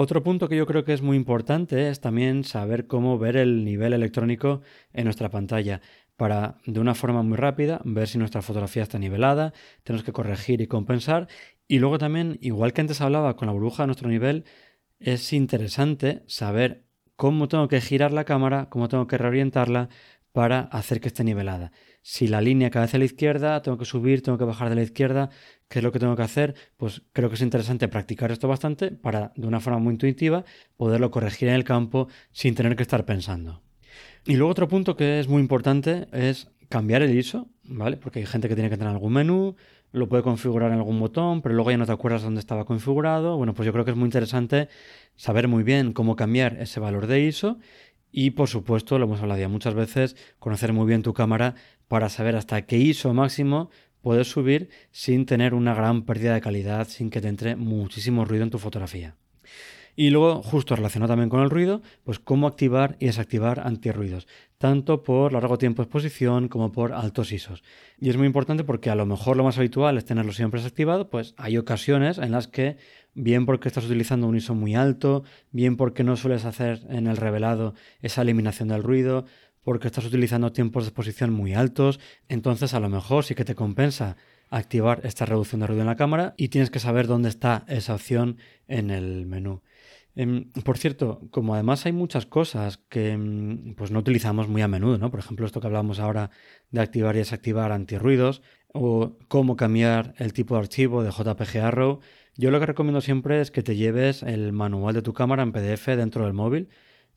Otro 0.00 0.22
punto 0.22 0.48
que 0.48 0.56
yo 0.56 0.64
creo 0.64 0.84
que 0.84 0.92
es 0.92 1.02
muy 1.02 1.16
importante 1.16 1.88
es 1.88 2.00
también 2.00 2.44
saber 2.44 2.86
cómo 2.86 3.18
ver 3.18 3.36
el 3.36 3.64
nivel 3.64 3.92
electrónico 3.92 4.60
en 4.92 5.06
nuestra 5.06 5.28
pantalla 5.28 5.80
para 6.16 6.58
de 6.66 6.78
una 6.78 6.94
forma 6.94 7.24
muy 7.24 7.36
rápida 7.36 7.80
ver 7.84 8.06
si 8.06 8.16
nuestra 8.16 8.40
fotografía 8.40 8.84
está 8.84 9.00
nivelada, 9.00 9.52
tenemos 9.82 10.04
que 10.04 10.12
corregir 10.12 10.60
y 10.60 10.68
compensar 10.68 11.26
y 11.66 11.80
luego 11.80 11.98
también, 11.98 12.38
igual 12.40 12.72
que 12.72 12.80
antes 12.80 13.00
hablaba 13.00 13.34
con 13.34 13.46
la 13.46 13.52
burbuja 13.52 13.82
de 13.82 13.86
nuestro 13.88 14.08
nivel, 14.08 14.44
es 15.00 15.32
interesante 15.32 16.22
saber 16.28 16.84
cómo 17.16 17.48
tengo 17.48 17.66
que 17.66 17.80
girar 17.80 18.12
la 18.12 18.22
cámara, 18.22 18.68
cómo 18.70 18.86
tengo 18.86 19.08
que 19.08 19.18
reorientarla 19.18 19.88
para 20.30 20.60
hacer 20.60 21.00
que 21.00 21.08
esté 21.08 21.24
nivelada. 21.24 21.72
Si 22.10 22.26
la 22.26 22.40
línea 22.40 22.70
cae 22.70 22.84
hacia 22.84 22.98
la 22.98 23.04
izquierda, 23.04 23.60
tengo 23.60 23.76
que 23.76 23.84
subir, 23.84 24.22
tengo 24.22 24.38
que 24.38 24.44
bajar 24.44 24.70
de 24.70 24.76
la 24.76 24.82
izquierda, 24.82 25.28
¿qué 25.68 25.80
es 25.80 25.82
lo 25.82 25.92
que 25.92 25.98
tengo 25.98 26.16
que 26.16 26.22
hacer? 26.22 26.54
Pues 26.78 27.02
creo 27.12 27.28
que 27.28 27.34
es 27.34 27.42
interesante 27.42 27.86
practicar 27.86 28.32
esto 28.32 28.48
bastante 28.48 28.92
para, 28.92 29.34
de 29.36 29.46
una 29.46 29.60
forma 29.60 29.78
muy 29.78 29.92
intuitiva, 29.92 30.46
poderlo 30.78 31.10
corregir 31.10 31.48
en 31.50 31.54
el 31.54 31.64
campo 31.64 32.08
sin 32.32 32.54
tener 32.54 32.76
que 32.76 32.82
estar 32.82 33.04
pensando. 33.04 33.60
Y 34.24 34.36
luego 34.36 34.50
otro 34.50 34.68
punto 34.68 34.96
que 34.96 35.20
es 35.20 35.28
muy 35.28 35.42
importante 35.42 36.08
es 36.10 36.50
cambiar 36.70 37.02
el 37.02 37.14
ISO, 37.14 37.50
¿vale? 37.64 37.98
Porque 37.98 38.20
hay 38.20 38.26
gente 38.26 38.48
que 38.48 38.54
tiene 38.54 38.70
que 38.70 38.78
tener 38.78 38.90
algún 38.90 39.12
menú, 39.12 39.56
lo 39.92 40.08
puede 40.08 40.22
configurar 40.22 40.72
en 40.72 40.78
algún 40.78 40.98
botón, 40.98 41.42
pero 41.42 41.54
luego 41.54 41.70
ya 41.70 41.76
no 41.76 41.84
te 41.84 41.92
acuerdas 41.92 42.22
dónde 42.22 42.40
estaba 42.40 42.64
configurado. 42.64 43.36
Bueno, 43.36 43.52
pues 43.52 43.66
yo 43.66 43.72
creo 43.72 43.84
que 43.84 43.90
es 43.90 43.96
muy 43.96 44.06
interesante 44.06 44.68
saber 45.14 45.46
muy 45.46 45.62
bien 45.62 45.92
cómo 45.92 46.16
cambiar 46.16 46.56
ese 46.58 46.80
valor 46.80 47.06
de 47.06 47.20
ISO 47.20 47.58
y 48.10 48.30
por 48.30 48.48
supuesto, 48.48 48.98
lo 48.98 49.04
hemos 49.04 49.20
hablado 49.20 49.40
ya 49.40 49.48
muchas 49.48 49.74
veces, 49.74 50.16
conocer 50.38 50.72
muy 50.72 50.86
bien 50.86 51.02
tu 51.02 51.14
cámara 51.14 51.54
para 51.88 52.08
saber 52.08 52.36
hasta 52.36 52.62
qué 52.62 52.78
ISO 52.78 53.14
máximo 53.14 53.70
puedes 54.00 54.30
subir 54.30 54.70
sin 54.90 55.26
tener 55.26 55.54
una 55.54 55.74
gran 55.74 56.02
pérdida 56.04 56.34
de 56.34 56.40
calidad, 56.40 56.88
sin 56.88 57.10
que 57.10 57.20
te 57.20 57.28
entre 57.28 57.56
muchísimo 57.56 58.24
ruido 58.24 58.44
en 58.44 58.50
tu 58.50 58.58
fotografía. 58.58 59.16
Y 59.96 60.10
luego, 60.10 60.42
justo 60.42 60.76
relacionado 60.76 61.10
también 61.10 61.28
con 61.28 61.40
el 61.40 61.50
ruido, 61.50 61.82
pues 62.04 62.20
cómo 62.20 62.46
activar 62.46 62.96
y 63.00 63.06
desactivar 63.06 63.58
antirruidos, 63.58 64.28
tanto 64.56 65.02
por 65.02 65.32
largo 65.32 65.58
tiempo 65.58 65.82
de 65.82 65.86
exposición 65.86 66.46
como 66.46 66.70
por 66.70 66.92
altos 66.92 67.32
ISOs. 67.32 67.64
Y 67.98 68.08
es 68.08 68.16
muy 68.16 68.28
importante 68.28 68.62
porque 68.62 68.90
a 68.90 68.94
lo 68.94 69.06
mejor 69.06 69.36
lo 69.36 69.42
más 69.42 69.58
habitual 69.58 69.98
es 69.98 70.04
tenerlo 70.04 70.32
siempre 70.32 70.60
desactivado, 70.60 71.10
pues 71.10 71.34
hay 71.36 71.58
ocasiones 71.58 72.18
en 72.18 72.30
las 72.30 72.46
que, 72.46 72.76
bien 73.18 73.46
porque 73.46 73.68
estás 73.68 73.84
utilizando 73.84 74.26
un 74.26 74.36
ISO 74.36 74.54
muy 74.54 74.74
alto, 74.74 75.24
bien 75.50 75.76
porque 75.76 76.04
no 76.04 76.16
sueles 76.16 76.44
hacer 76.44 76.80
en 76.88 77.06
el 77.06 77.16
revelado 77.16 77.74
esa 78.00 78.22
eliminación 78.22 78.68
del 78.68 78.82
ruido, 78.82 79.24
porque 79.62 79.88
estás 79.88 80.06
utilizando 80.06 80.52
tiempos 80.52 80.84
de 80.84 80.88
exposición 80.88 81.32
muy 81.32 81.52
altos, 81.52 82.00
entonces 82.28 82.72
a 82.74 82.80
lo 82.80 82.88
mejor 82.88 83.24
sí 83.24 83.34
que 83.34 83.44
te 83.44 83.54
compensa 83.54 84.16
activar 84.50 85.00
esta 85.04 85.26
reducción 85.26 85.60
de 85.60 85.66
ruido 85.66 85.82
en 85.82 85.88
la 85.88 85.96
cámara 85.96 86.34
y 86.38 86.48
tienes 86.48 86.70
que 86.70 86.78
saber 86.78 87.06
dónde 87.06 87.28
está 87.28 87.64
esa 87.68 87.94
opción 87.94 88.38
en 88.66 88.90
el 88.90 89.26
menú. 89.26 89.60
Em, 90.14 90.50
por 90.64 90.78
cierto, 90.78 91.20
como 91.30 91.54
además 91.54 91.86
hay 91.86 91.92
muchas 91.92 92.26
cosas 92.26 92.78
que 92.88 93.10
em, 93.12 93.74
pues 93.74 93.90
no 93.90 94.00
utilizamos 94.00 94.48
muy 94.48 94.62
a 94.62 94.68
menudo, 94.68 94.98
¿no? 94.98 95.10
Por 95.10 95.20
ejemplo, 95.20 95.46
esto 95.46 95.60
que 95.60 95.66
hablamos 95.66 96.00
ahora 96.00 96.30
de 96.70 96.80
activar 96.80 97.14
y 97.14 97.18
desactivar 97.18 97.70
antirruidos 97.72 98.42
o 98.72 99.16
cómo 99.28 99.56
cambiar 99.56 100.14
el 100.18 100.32
tipo 100.32 100.54
de 100.54 100.60
archivo 100.60 101.02
de 101.02 101.10
JPG 101.10 101.58
Arrow, 101.58 102.00
yo 102.38 102.52
lo 102.52 102.60
que 102.60 102.66
recomiendo 102.66 103.00
siempre 103.00 103.40
es 103.40 103.50
que 103.50 103.64
te 103.64 103.74
lleves 103.74 104.22
el 104.22 104.52
manual 104.52 104.94
de 104.94 105.02
tu 105.02 105.12
cámara 105.12 105.42
en 105.42 105.50
PDF 105.50 105.88
dentro 105.88 106.24
del 106.24 106.34
móvil, 106.34 106.68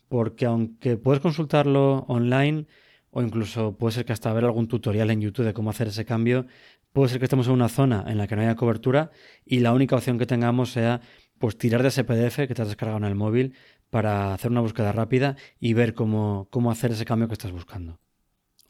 porque 0.10 0.48
aunque 0.48 0.98
puedes 0.98 1.22
consultarlo 1.22 2.06
online 2.08 2.66
o 3.12 3.22
incluso 3.22 3.78
puede 3.78 3.94
ser 3.94 4.06
que 4.06 4.14
hasta 4.14 4.34
ver 4.34 4.46
algún 4.46 4.68
tutorial 4.68 5.12
en 5.12 5.22
YouTube 5.22 5.46
de 5.46 5.54
cómo 5.54 5.70
hacer 5.70 5.90
ese 5.90 6.06
cambio, 6.06 6.48
puede 6.92 7.10
ser 7.10 7.20
que 7.20 7.26
estemos 7.26 7.46
en 7.46 7.54
una 7.54 7.70
zona 7.70 8.04
en 8.08 8.18
la 8.18 8.26
que 8.26 8.36
no 8.36 8.42
haya 8.42 8.56
cobertura 8.56 9.12
y 9.46 9.60
la 9.60 9.74
única 9.74 9.96
opción 9.96 10.18
que 10.18 10.26
tengamos 10.26 10.72
sea 10.72 11.02
pues 11.38 11.56
tirar 11.56 11.84
de 11.84 11.90
ese 11.90 12.04
PDF 12.04 12.48
que 12.48 12.56
te 12.56 12.64
has 12.64 12.70
descargado 12.70 12.98
en 12.98 13.06
el 13.06 13.16
móvil 13.16 13.54
para 13.92 14.34
hacer 14.34 14.50
una 14.50 14.62
búsqueda 14.62 14.92
rápida 14.92 15.36
y 15.60 15.74
ver 15.74 15.94
cómo, 15.94 16.48
cómo 16.50 16.72
hacer 16.72 16.92
ese 16.92 17.06
cambio 17.06 17.28
que 17.28 17.34
estás 17.34 17.52
buscando. 17.52 18.01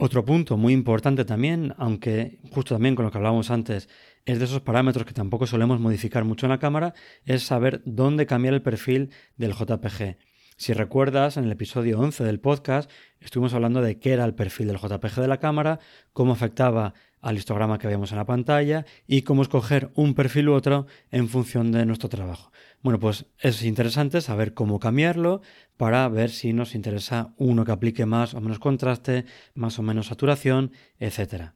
Otro 0.04 0.26
punto 0.26 0.58
muy 0.58 0.74
importante 0.74 1.26
también, 1.26 1.76
aunque 1.78 2.40
justo 2.50 2.74
también 2.74 2.96
con 2.96 3.06
lo 3.06 3.12
que 3.12 3.20
hablábamos 3.20 3.52
antes, 3.52 3.88
es 4.26 4.40
de 4.40 4.46
esos 4.46 4.62
parámetros 4.62 5.06
que 5.06 5.14
tampoco 5.14 5.46
solemos 5.46 5.80
modificar 5.80 6.24
mucho 6.24 6.48
en 6.48 6.50
la 6.50 6.58
cámara, 6.58 6.96
es 7.24 7.44
saber 7.44 7.84
dónde 7.86 8.26
cambiar 8.26 8.56
el 8.56 8.64
perfil 8.64 9.12
del 9.38 9.54
JPG. 9.54 10.18
Si 10.58 10.74
recuerdas, 10.74 11.38
en 11.38 11.44
el 11.44 11.52
episodio 11.52 12.00
11 12.00 12.24
del 12.24 12.40
podcast 12.40 12.90
estuvimos 13.20 13.54
hablando 13.54 13.80
de 13.84 14.00
qué 14.00 14.14
era 14.14 14.26
el 14.26 14.34
perfil 14.34 14.70
del 14.70 14.80
JPG 14.80 15.22
de 15.22 15.28
la 15.28 15.38
cámara, 15.38 15.80
cómo 16.14 16.34
afectaba 16.34 16.96
al 17.22 17.38
histograma 17.38 17.78
que 17.78 17.88
veíamos 17.88 18.12
en 18.12 18.18
la 18.18 18.26
pantalla 18.26 18.86
y 19.08 19.22
cómo 19.22 19.44
escoger 19.44 19.92
un 19.96 20.14
perfil 20.14 20.50
u 20.50 20.54
otro 20.54 20.88
en 21.12 21.30
función 21.30 21.72
de 21.72 21.86
nuestro 21.86 22.10
trabajo. 22.10 22.52
Bueno, 22.82 23.00
pues 23.00 23.28
es 23.40 23.64
interesante 23.64 24.22
saber 24.22 24.54
cómo 24.54 24.80
cambiarlo 24.80 25.42
para 25.78 26.08
ver 26.10 26.32
si 26.32 26.52
nos 26.52 26.74
interesa 26.74 27.34
uno 27.38 27.64
que 27.64 27.72
aplique 27.72 28.06
más 28.06 28.34
o 28.34 28.42
menos 28.42 28.60
contraste, 28.60 29.26
más 29.54 29.78
o 29.78 29.84
menos 29.84 30.08
saturación, 30.08 30.72
etc. 31.00 31.54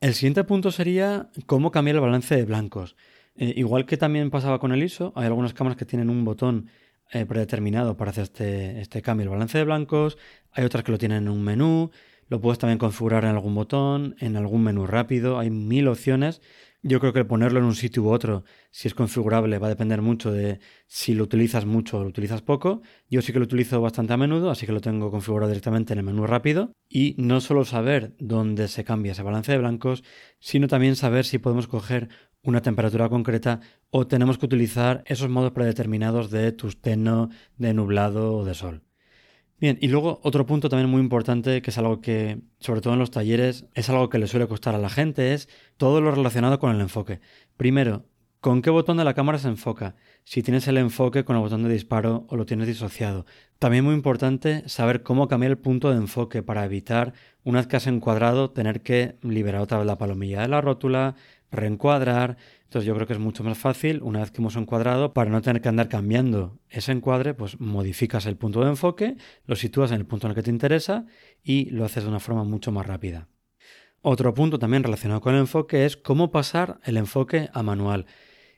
El 0.00 0.14
siguiente 0.14 0.44
punto 0.44 0.70
sería 0.70 1.30
cómo 1.46 1.72
cambiar 1.72 1.96
el 1.96 2.02
balance 2.02 2.36
de 2.36 2.44
blancos. 2.44 2.96
Eh, 3.34 3.54
igual 3.56 3.86
que 3.86 3.96
también 3.96 4.30
pasaba 4.30 4.58
con 4.58 4.72
el 4.72 4.82
ISO, 4.82 5.12
hay 5.16 5.26
algunas 5.26 5.54
cámaras 5.54 5.76
que 5.76 5.84
tienen 5.84 6.10
un 6.10 6.24
botón 6.24 6.70
eh, 7.10 7.24
predeterminado 7.24 7.96
para 7.96 8.10
hacer 8.10 8.24
este, 8.24 8.80
este 8.80 9.00
cambio, 9.00 9.24
el 9.24 9.30
balance 9.30 9.56
de 9.58 9.64
blancos, 9.64 10.18
hay 10.52 10.64
otras 10.64 10.84
que 10.84 10.92
lo 10.92 10.98
tienen 10.98 11.24
en 11.24 11.28
un 11.28 11.42
menú, 11.42 11.90
lo 12.28 12.40
puedes 12.40 12.58
también 12.58 12.78
configurar 12.78 13.24
en 13.24 13.30
algún 13.30 13.54
botón, 13.54 14.14
en 14.18 14.36
algún 14.36 14.62
menú 14.62 14.86
rápido, 14.86 15.38
hay 15.38 15.50
mil 15.50 15.88
opciones. 15.88 16.40
Yo 16.82 17.00
creo 17.00 17.12
que 17.12 17.24
ponerlo 17.24 17.58
en 17.58 17.64
un 17.64 17.74
sitio 17.74 18.04
u 18.04 18.10
otro, 18.10 18.44
si 18.70 18.86
es 18.86 18.94
configurable, 18.94 19.58
va 19.58 19.66
a 19.66 19.70
depender 19.70 20.00
mucho 20.00 20.30
de 20.30 20.60
si 20.86 21.12
lo 21.14 21.24
utilizas 21.24 21.66
mucho 21.66 21.98
o 21.98 22.02
lo 22.04 22.08
utilizas 22.08 22.40
poco. 22.40 22.82
Yo 23.10 23.20
sí 23.20 23.32
que 23.32 23.40
lo 23.40 23.46
utilizo 23.46 23.80
bastante 23.80 24.12
a 24.12 24.16
menudo, 24.16 24.48
así 24.48 24.64
que 24.64 24.72
lo 24.72 24.80
tengo 24.80 25.10
configurado 25.10 25.50
directamente 25.50 25.92
en 25.92 25.98
el 25.98 26.04
menú 26.04 26.26
rápido. 26.26 26.72
Y 26.88 27.16
no 27.18 27.40
solo 27.40 27.64
saber 27.64 28.14
dónde 28.20 28.68
se 28.68 28.84
cambia 28.84 29.12
ese 29.12 29.24
balance 29.24 29.50
de 29.50 29.58
blancos, 29.58 30.04
sino 30.38 30.68
también 30.68 30.94
saber 30.94 31.24
si 31.24 31.38
podemos 31.38 31.66
coger 31.66 32.10
una 32.42 32.62
temperatura 32.62 33.08
concreta 33.08 33.60
o 33.90 34.06
tenemos 34.06 34.38
que 34.38 34.46
utilizar 34.46 35.02
esos 35.06 35.28
modos 35.28 35.50
predeterminados 35.52 36.30
de 36.30 36.52
tusteno, 36.52 37.30
de 37.56 37.74
nublado 37.74 38.36
o 38.36 38.44
de 38.44 38.54
sol. 38.54 38.87
Bien, 39.60 39.76
y 39.80 39.88
luego 39.88 40.20
otro 40.22 40.46
punto 40.46 40.68
también 40.68 40.88
muy 40.88 41.00
importante, 41.00 41.62
que 41.62 41.70
es 41.70 41.78
algo 41.78 42.00
que, 42.00 42.38
sobre 42.60 42.80
todo 42.80 42.92
en 42.92 43.00
los 43.00 43.10
talleres, 43.10 43.66
es 43.74 43.90
algo 43.90 44.08
que 44.08 44.18
le 44.18 44.28
suele 44.28 44.46
costar 44.46 44.76
a 44.76 44.78
la 44.78 44.88
gente, 44.88 45.34
es 45.34 45.48
todo 45.76 46.00
lo 46.00 46.12
relacionado 46.12 46.60
con 46.60 46.72
el 46.72 46.80
enfoque. 46.80 47.20
Primero, 47.56 48.04
¿con 48.40 48.62
qué 48.62 48.70
botón 48.70 48.98
de 48.98 49.04
la 49.04 49.14
cámara 49.14 49.38
se 49.38 49.48
enfoca? 49.48 49.96
Si 50.22 50.44
tienes 50.44 50.68
el 50.68 50.76
enfoque 50.76 51.24
con 51.24 51.34
el 51.34 51.42
botón 51.42 51.64
de 51.64 51.72
disparo 51.72 52.24
o 52.28 52.36
lo 52.36 52.46
tienes 52.46 52.68
disociado. 52.68 53.26
También 53.58 53.84
muy 53.84 53.94
importante 53.94 54.62
saber 54.68 55.02
cómo 55.02 55.26
cambiar 55.26 55.50
el 55.50 55.58
punto 55.58 55.90
de 55.90 55.96
enfoque 55.96 56.44
para 56.44 56.64
evitar, 56.64 57.12
una 57.42 57.58
vez 57.58 57.66
que 57.66 57.76
has 57.76 57.88
encuadrado, 57.88 58.52
tener 58.52 58.82
que 58.82 59.16
liberar 59.22 59.60
otra 59.60 59.78
vez 59.78 59.88
la 59.88 59.98
palomilla 59.98 60.42
de 60.42 60.48
la 60.48 60.60
rótula, 60.60 61.16
reencuadrar. 61.50 62.36
Entonces 62.68 62.86
yo 62.86 62.94
creo 62.94 63.06
que 63.06 63.14
es 63.14 63.18
mucho 63.18 63.42
más 63.42 63.56
fácil, 63.56 64.02
una 64.02 64.20
vez 64.20 64.30
que 64.30 64.42
hemos 64.42 64.54
encuadrado, 64.56 65.14
para 65.14 65.30
no 65.30 65.40
tener 65.40 65.62
que 65.62 65.70
andar 65.70 65.88
cambiando 65.88 66.58
ese 66.68 66.92
encuadre, 66.92 67.32
pues 67.32 67.58
modificas 67.58 68.26
el 68.26 68.36
punto 68.36 68.60
de 68.60 68.68
enfoque, 68.68 69.16
lo 69.46 69.56
sitúas 69.56 69.90
en 69.90 69.96
el 69.96 70.06
punto 70.06 70.26
en 70.26 70.32
el 70.32 70.34
que 70.34 70.42
te 70.42 70.50
interesa 70.50 71.06
y 71.42 71.70
lo 71.70 71.86
haces 71.86 72.02
de 72.04 72.10
una 72.10 72.20
forma 72.20 72.44
mucho 72.44 72.70
más 72.70 72.86
rápida. 72.86 73.26
Otro 74.02 74.34
punto 74.34 74.58
también 74.58 74.82
relacionado 74.82 75.22
con 75.22 75.34
el 75.34 75.40
enfoque 75.40 75.86
es 75.86 75.96
cómo 75.96 76.30
pasar 76.30 76.78
el 76.84 76.98
enfoque 76.98 77.48
a 77.54 77.62
manual. 77.62 78.04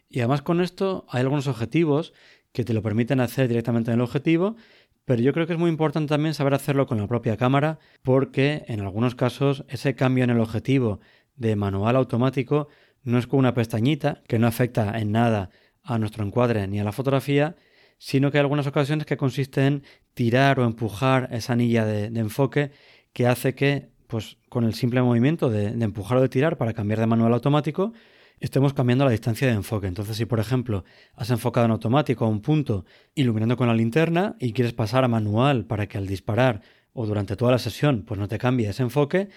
Y 0.08 0.18
además 0.18 0.42
con 0.42 0.60
esto 0.60 1.06
hay 1.08 1.20
algunos 1.20 1.46
objetivos 1.46 2.12
que 2.50 2.64
te 2.64 2.74
lo 2.74 2.82
permiten 2.82 3.20
hacer 3.20 3.46
directamente 3.46 3.92
en 3.92 3.98
el 3.98 4.00
objetivo, 4.00 4.56
pero 5.04 5.22
yo 5.22 5.32
creo 5.32 5.46
que 5.46 5.52
es 5.52 5.58
muy 5.58 5.70
importante 5.70 6.08
también 6.08 6.34
saber 6.34 6.54
hacerlo 6.54 6.88
con 6.88 6.98
la 6.98 7.06
propia 7.06 7.36
cámara 7.36 7.78
porque 8.02 8.64
en 8.66 8.80
algunos 8.80 9.14
casos 9.14 9.64
ese 9.68 9.94
cambio 9.94 10.24
en 10.24 10.30
el 10.30 10.40
objetivo 10.40 10.98
de 11.36 11.54
manual 11.54 11.94
automático 11.94 12.66
no 13.02 13.18
es 13.18 13.26
con 13.26 13.38
una 13.38 13.54
pestañita 13.54 14.22
que 14.28 14.38
no 14.38 14.46
afecta 14.46 14.98
en 14.98 15.12
nada 15.12 15.50
a 15.82 15.98
nuestro 15.98 16.24
encuadre 16.24 16.66
ni 16.68 16.80
a 16.80 16.84
la 16.84 16.92
fotografía, 16.92 17.56
sino 17.98 18.30
que 18.30 18.38
hay 18.38 18.42
algunas 18.42 18.66
ocasiones 18.66 19.06
que 19.06 19.16
consiste 19.16 19.66
en 19.66 19.82
tirar 20.14 20.58
o 20.58 20.64
empujar 20.64 21.28
esa 21.32 21.52
anilla 21.52 21.84
de, 21.84 22.06
enfoque 22.18 22.70
que 23.12 23.26
hace 23.26 23.54
que, 23.54 23.90
pues 24.06 24.38
con 24.48 24.64
el 24.64 24.74
simple 24.74 25.02
movimiento 25.02 25.50
de, 25.50 25.68
empujar 25.68 26.18
o 26.18 26.22
de 26.22 26.28
tirar 26.28 26.56
para 26.56 26.72
cambiar 26.72 27.00
de 27.00 27.06
manual 27.06 27.34
automático, 27.34 27.92
estemos 28.38 28.72
cambiando 28.72 29.04
la 29.04 29.10
distancia 29.10 29.48
de 29.48 29.54
enfoque. 29.54 29.86
Entonces, 29.86 30.16
si 30.16 30.24
por 30.24 30.40
ejemplo 30.40 30.84
has 31.14 31.30
enfocado 31.30 31.66
en 31.66 31.72
automático 31.72 32.24
a 32.24 32.28
un 32.28 32.40
punto 32.40 32.86
iluminando 33.14 33.56
con 33.56 33.68
la 33.68 33.74
linterna 33.74 34.36
y 34.38 34.52
quieres 34.52 34.72
pasar 34.72 35.04
a 35.04 35.08
manual 35.08 35.66
para 35.66 35.86
que 35.86 35.98
al 35.98 36.06
disparar 36.06 36.62
o 36.92 37.06
durante 37.06 37.36
toda 37.36 37.52
la 37.52 37.58
sesión 37.58 38.02
pues 38.02 38.18
no 38.18 38.28
te 38.28 38.38
cambie 38.38 38.68
ese 38.68 38.82
enfoque, 38.82 39.28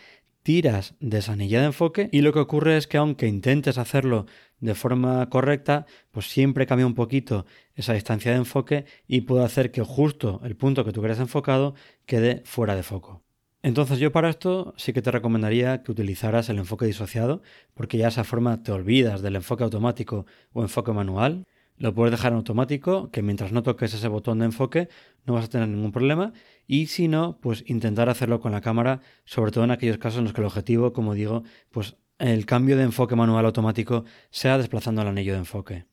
tiras 0.43 0.95
de 0.99 1.17
esa 1.19 1.33
anilla 1.33 1.61
de 1.61 1.67
enfoque 1.67 2.09
y 2.11 2.21
lo 2.21 2.33
que 2.33 2.39
ocurre 2.39 2.77
es 2.77 2.87
que 2.87 2.97
aunque 2.97 3.27
intentes 3.27 3.77
hacerlo 3.77 4.25
de 4.59 4.75
forma 4.75 5.27
correcta, 5.29 5.85
pues 6.11 6.29
siempre 6.29 6.67
cambia 6.67 6.85
un 6.85 6.93
poquito 6.93 7.45
esa 7.75 7.93
distancia 7.93 8.31
de 8.31 8.37
enfoque 8.37 8.85
y 9.07 9.21
puede 9.21 9.43
hacer 9.43 9.71
que 9.71 9.81
justo 9.81 10.41
el 10.43 10.55
punto 10.55 10.85
que 10.85 10.91
tú 10.91 11.01
quieres 11.01 11.19
enfocado 11.19 11.75
quede 12.05 12.43
fuera 12.45 12.75
de 12.75 12.83
foco. 12.83 13.23
Entonces 13.61 13.99
yo 13.99 14.11
para 14.11 14.29
esto 14.29 14.73
sí 14.77 14.91
que 14.91 15.01
te 15.01 15.11
recomendaría 15.11 15.83
que 15.83 15.91
utilizaras 15.91 16.49
el 16.49 16.59
enfoque 16.59 16.85
disociado, 16.85 17.41
porque 17.73 17.97
ya 17.97 18.05
de 18.05 18.09
esa 18.09 18.25
forma 18.25 18.61
te 18.61 18.73
olvidas 18.73 19.21
del 19.21 19.37
enfoque 19.37 19.63
automático 19.63 20.25
o 20.51 20.61
enfoque 20.61 20.91
manual 20.91 21.45
lo 21.77 21.93
puedes 21.93 22.11
dejar 22.11 22.31
en 22.31 22.37
automático, 22.37 23.09
que 23.11 23.21
mientras 23.21 23.51
no 23.51 23.63
toques 23.63 23.93
ese 23.93 24.07
botón 24.07 24.39
de 24.39 24.45
enfoque 24.45 24.89
no 25.25 25.33
vas 25.33 25.45
a 25.45 25.49
tener 25.49 25.67
ningún 25.67 25.91
problema. 25.91 26.33
Y 26.67 26.87
si 26.87 27.07
no, 27.07 27.39
pues 27.41 27.63
intentar 27.67 28.09
hacerlo 28.09 28.39
con 28.39 28.51
la 28.51 28.61
cámara, 28.61 29.01
sobre 29.25 29.51
todo 29.51 29.63
en 29.63 29.71
aquellos 29.71 29.97
casos 29.97 30.19
en 30.19 30.25
los 30.25 30.33
que 30.33 30.41
el 30.41 30.47
objetivo, 30.47 30.93
como 30.93 31.13
digo, 31.13 31.43
pues 31.71 31.97
el 32.19 32.45
cambio 32.45 32.77
de 32.77 32.83
enfoque 32.83 33.15
manual 33.15 33.45
automático 33.45 34.05
sea 34.29 34.57
desplazando 34.57 35.01
el 35.01 35.09
anillo 35.09 35.33
de 35.33 35.39
enfoque. 35.39 35.85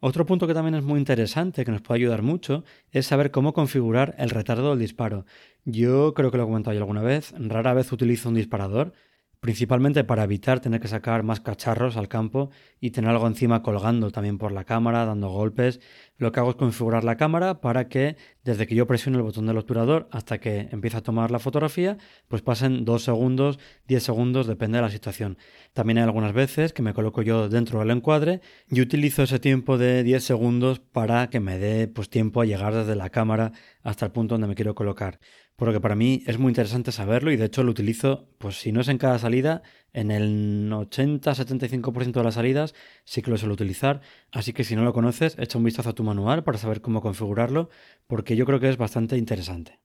Otro 0.00 0.26
punto 0.26 0.48
que 0.48 0.54
también 0.54 0.74
es 0.74 0.82
muy 0.82 0.98
interesante, 0.98 1.64
que 1.64 1.70
nos 1.70 1.80
puede 1.80 2.00
ayudar 2.00 2.22
mucho, 2.22 2.64
es 2.90 3.06
saber 3.06 3.30
cómo 3.30 3.52
configurar 3.52 4.16
el 4.18 4.30
retardo 4.30 4.70
del 4.70 4.80
disparo. 4.80 5.26
Yo 5.64 6.12
creo 6.12 6.32
que 6.32 6.38
lo 6.38 6.42
he 6.42 6.46
comentado 6.46 6.74
ya 6.74 6.80
alguna 6.80 7.02
vez, 7.02 7.32
rara 7.38 7.72
vez 7.72 7.92
utilizo 7.92 8.28
un 8.28 8.34
disparador, 8.34 8.94
principalmente 9.42 10.04
para 10.04 10.22
evitar 10.22 10.60
tener 10.60 10.80
que 10.80 10.86
sacar 10.86 11.24
más 11.24 11.40
cacharros 11.40 11.96
al 11.96 12.06
campo 12.06 12.50
y 12.80 12.92
tener 12.92 13.10
algo 13.10 13.26
encima 13.26 13.60
colgando 13.60 14.12
también 14.12 14.38
por 14.38 14.52
la 14.52 14.62
cámara, 14.62 15.04
dando 15.04 15.30
golpes. 15.30 15.80
Lo 16.16 16.30
que 16.30 16.38
hago 16.38 16.50
es 16.50 16.54
configurar 16.54 17.02
la 17.02 17.16
cámara 17.16 17.60
para 17.60 17.88
que 17.88 18.16
desde 18.44 18.68
que 18.68 18.76
yo 18.76 18.86
presiono 18.86 19.18
el 19.18 19.24
botón 19.24 19.46
del 19.46 19.58
obturador 19.58 20.08
hasta 20.12 20.38
que 20.38 20.68
empiece 20.70 20.96
a 20.96 21.00
tomar 21.00 21.32
la 21.32 21.40
fotografía, 21.40 21.98
pues 22.28 22.40
pasen 22.40 22.84
2 22.84 23.02
segundos, 23.02 23.58
10 23.88 24.00
segundos, 24.04 24.46
depende 24.46 24.78
de 24.78 24.82
la 24.82 24.90
situación. 24.90 25.36
También 25.72 25.98
hay 25.98 26.04
algunas 26.04 26.32
veces 26.34 26.72
que 26.72 26.82
me 26.82 26.94
coloco 26.94 27.22
yo 27.22 27.48
dentro 27.48 27.80
del 27.80 27.90
encuadre 27.90 28.42
y 28.70 28.80
utilizo 28.80 29.24
ese 29.24 29.40
tiempo 29.40 29.76
de 29.76 30.04
10 30.04 30.22
segundos 30.22 30.78
para 30.78 31.30
que 31.30 31.40
me 31.40 31.58
dé 31.58 31.88
pues, 31.88 32.08
tiempo 32.08 32.42
a 32.42 32.44
llegar 32.44 32.76
desde 32.76 32.94
la 32.94 33.10
cámara 33.10 33.50
hasta 33.82 34.06
el 34.06 34.12
punto 34.12 34.34
donde 34.34 34.46
me 34.46 34.54
quiero 34.54 34.76
colocar 34.76 35.18
porque 35.56 35.80
para 35.80 35.94
mí 35.94 36.22
es 36.26 36.38
muy 36.38 36.50
interesante 36.50 36.92
saberlo 36.92 37.30
y 37.32 37.36
de 37.36 37.44
hecho 37.46 37.62
lo 37.62 37.70
utilizo, 37.70 38.28
pues 38.38 38.56
si 38.58 38.72
no 38.72 38.80
es 38.80 38.88
en 38.88 38.98
cada 38.98 39.18
salida, 39.18 39.62
en 39.92 40.10
el 40.10 40.70
80-75% 40.72 42.12
de 42.12 42.24
las 42.24 42.34
salidas 42.34 42.74
sí 43.04 43.22
que 43.22 43.30
lo 43.30 43.38
suelo 43.38 43.54
utilizar, 43.54 44.00
así 44.30 44.52
que 44.52 44.64
si 44.64 44.76
no 44.76 44.84
lo 44.84 44.92
conoces, 44.92 45.36
echa 45.38 45.58
un 45.58 45.64
vistazo 45.64 45.90
a 45.90 45.94
tu 45.94 46.04
manual 46.04 46.44
para 46.44 46.58
saber 46.58 46.80
cómo 46.80 47.00
configurarlo, 47.00 47.68
porque 48.06 48.36
yo 48.36 48.46
creo 48.46 48.60
que 48.60 48.70
es 48.70 48.76
bastante 48.76 49.16
interesante. 49.16 49.78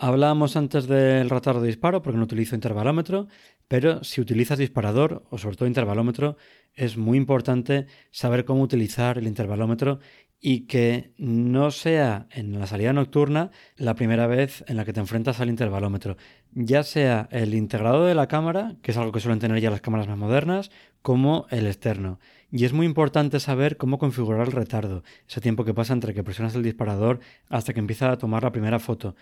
Hablábamos 0.00 0.56
antes 0.56 0.86
del 0.86 1.28
retardo 1.28 1.60
de 1.60 1.66
disparo 1.66 2.02
porque 2.02 2.18
no 2.18 2.22
utilizo 2.22 2.54
intervalómetro, 2.54 3.26
pero 3.66 4.04
si 4.04 4.20
utilizas 4.20 4.56
disparador 4.56 5.24
o 5.28 5.38
sobre 5.38 5.56
todo 5.56 5.66
intervalómetro, 5.66 6.36
es 6.74 6.96
muy 6.96 7.18
importante 7.18 7.86
saber 8.12 8.44
cómo 8.44 8.62
utilizar 8.62 9.18
el 9.18 9.26
intervalómetro 9.26 9.98
y 10.40 10.66
que 10.66 11.12
no 11.18 11.70
sea 11.70 12.26
en 12.30 12.58
la 12.58 12.66
salida 12.66 12.92
nocturna 12.92 13.50
la 13.76 13.94
primera 13.94 14.26
vez 14.26 14.64
en 14.68 14.76
la 14.76 14.84
que 14.84 14.92
te 14.92 15.00
enfrentas 15.00 15.40
al 15.40 15.48
intervalómetro, 15.48 16.16
ya 16.52 16.82
sea 16.82 17.28
el 17.32 17.54
integrado 17.54 18.06
de 18.06 18.14
la 18.14 18.28
cámara, 18.28 18.76
que 18.82 18.92
es 18.92 18.96
algo 18.96 19.12
que 19.12 19.20
suelen 19.20 19.40
tener 19.40 19.60
ya 19.60 19.70
las 19.70 19.80
cámaras 19.80 20.08
más 20.08 20.18
modernas, 20.18 20.70
como 21.02 21.46
el 21.50 21.66
externo. 21.66 22.20
Y 22.50 22.64
es 22.64 22.72
muy 22.72 22.86
importante 22.86 23.40
saber 23.40 23.76
cómo 23.76 23.98
configurar 23.98 24.46
el 24.46 24.52
retardo, 24.52 25.02
ese 25.28 25.40
tiempo 25.40 25.64
que 25.64 25.74
pasa 25.74 25.92
entre 25.92 26.14
que 26.14 26.24
presionas 26.24 26.54
el 26.54 26.62
disparador 26.62 27.20
hasta 27.48 27.72
que 27.72 27.80
empieza 27.80 28.10
a 28.10 28.18
tomar 28.18 28.42
la 28.42 28.52
primera 28.52 28.78
foto 28.78 29.14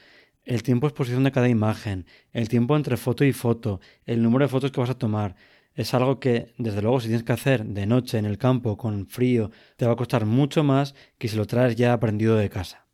el 0.47 0.63
tiempo 0.63 0.87
de 0.87 0.91
exposición 0.91 1.25
de 1.25 1.33
cada 1.33 1.49
imagen, 1.49 2.07
el 2.33 2.49
tiempo 2.49 2.77
entre 2.77 2.97
foto 2.97 3.25
y 3.25 3.33
foto, 3.33 3.81
el 4.07 4.23
número 4.23 4.45
de 4.45 4.49
fotos 4.49 4.71
que 4.71 4.81
vas 4.81 4.91
a 4.91 4.99
tomar. 4.99 5.35
Es 5.77 5.93
algo 5.93 6.21
que, 6.21 6.55
desde 6.57 6.81
luego, 6.81 7.01
si 7.01 7.09
tienes 7.09 7.23
que 7.23 7.35
hacer 7.35 7.67
de 7.67 7.87
noche 7.87 8.17
en 8.17 8.25
el 8.25 8.39
campo 8.39 8.79
con 8.79 9.07
frío, 9.07 9.51
te 9.77 9.85
va 9.87 9.93
a 9.93 9.97
costar 9.97 10.25
mucho 10.25 10.65
más 10.65 10.95
que 11.19 11.29
si 11.29 11.37
lo 11.37 11.47
traes 11.47 11.77
ya 11.77 11.93
aprendido 11.93 12.35
de 12.35 12.49
casa. 12.49 12.87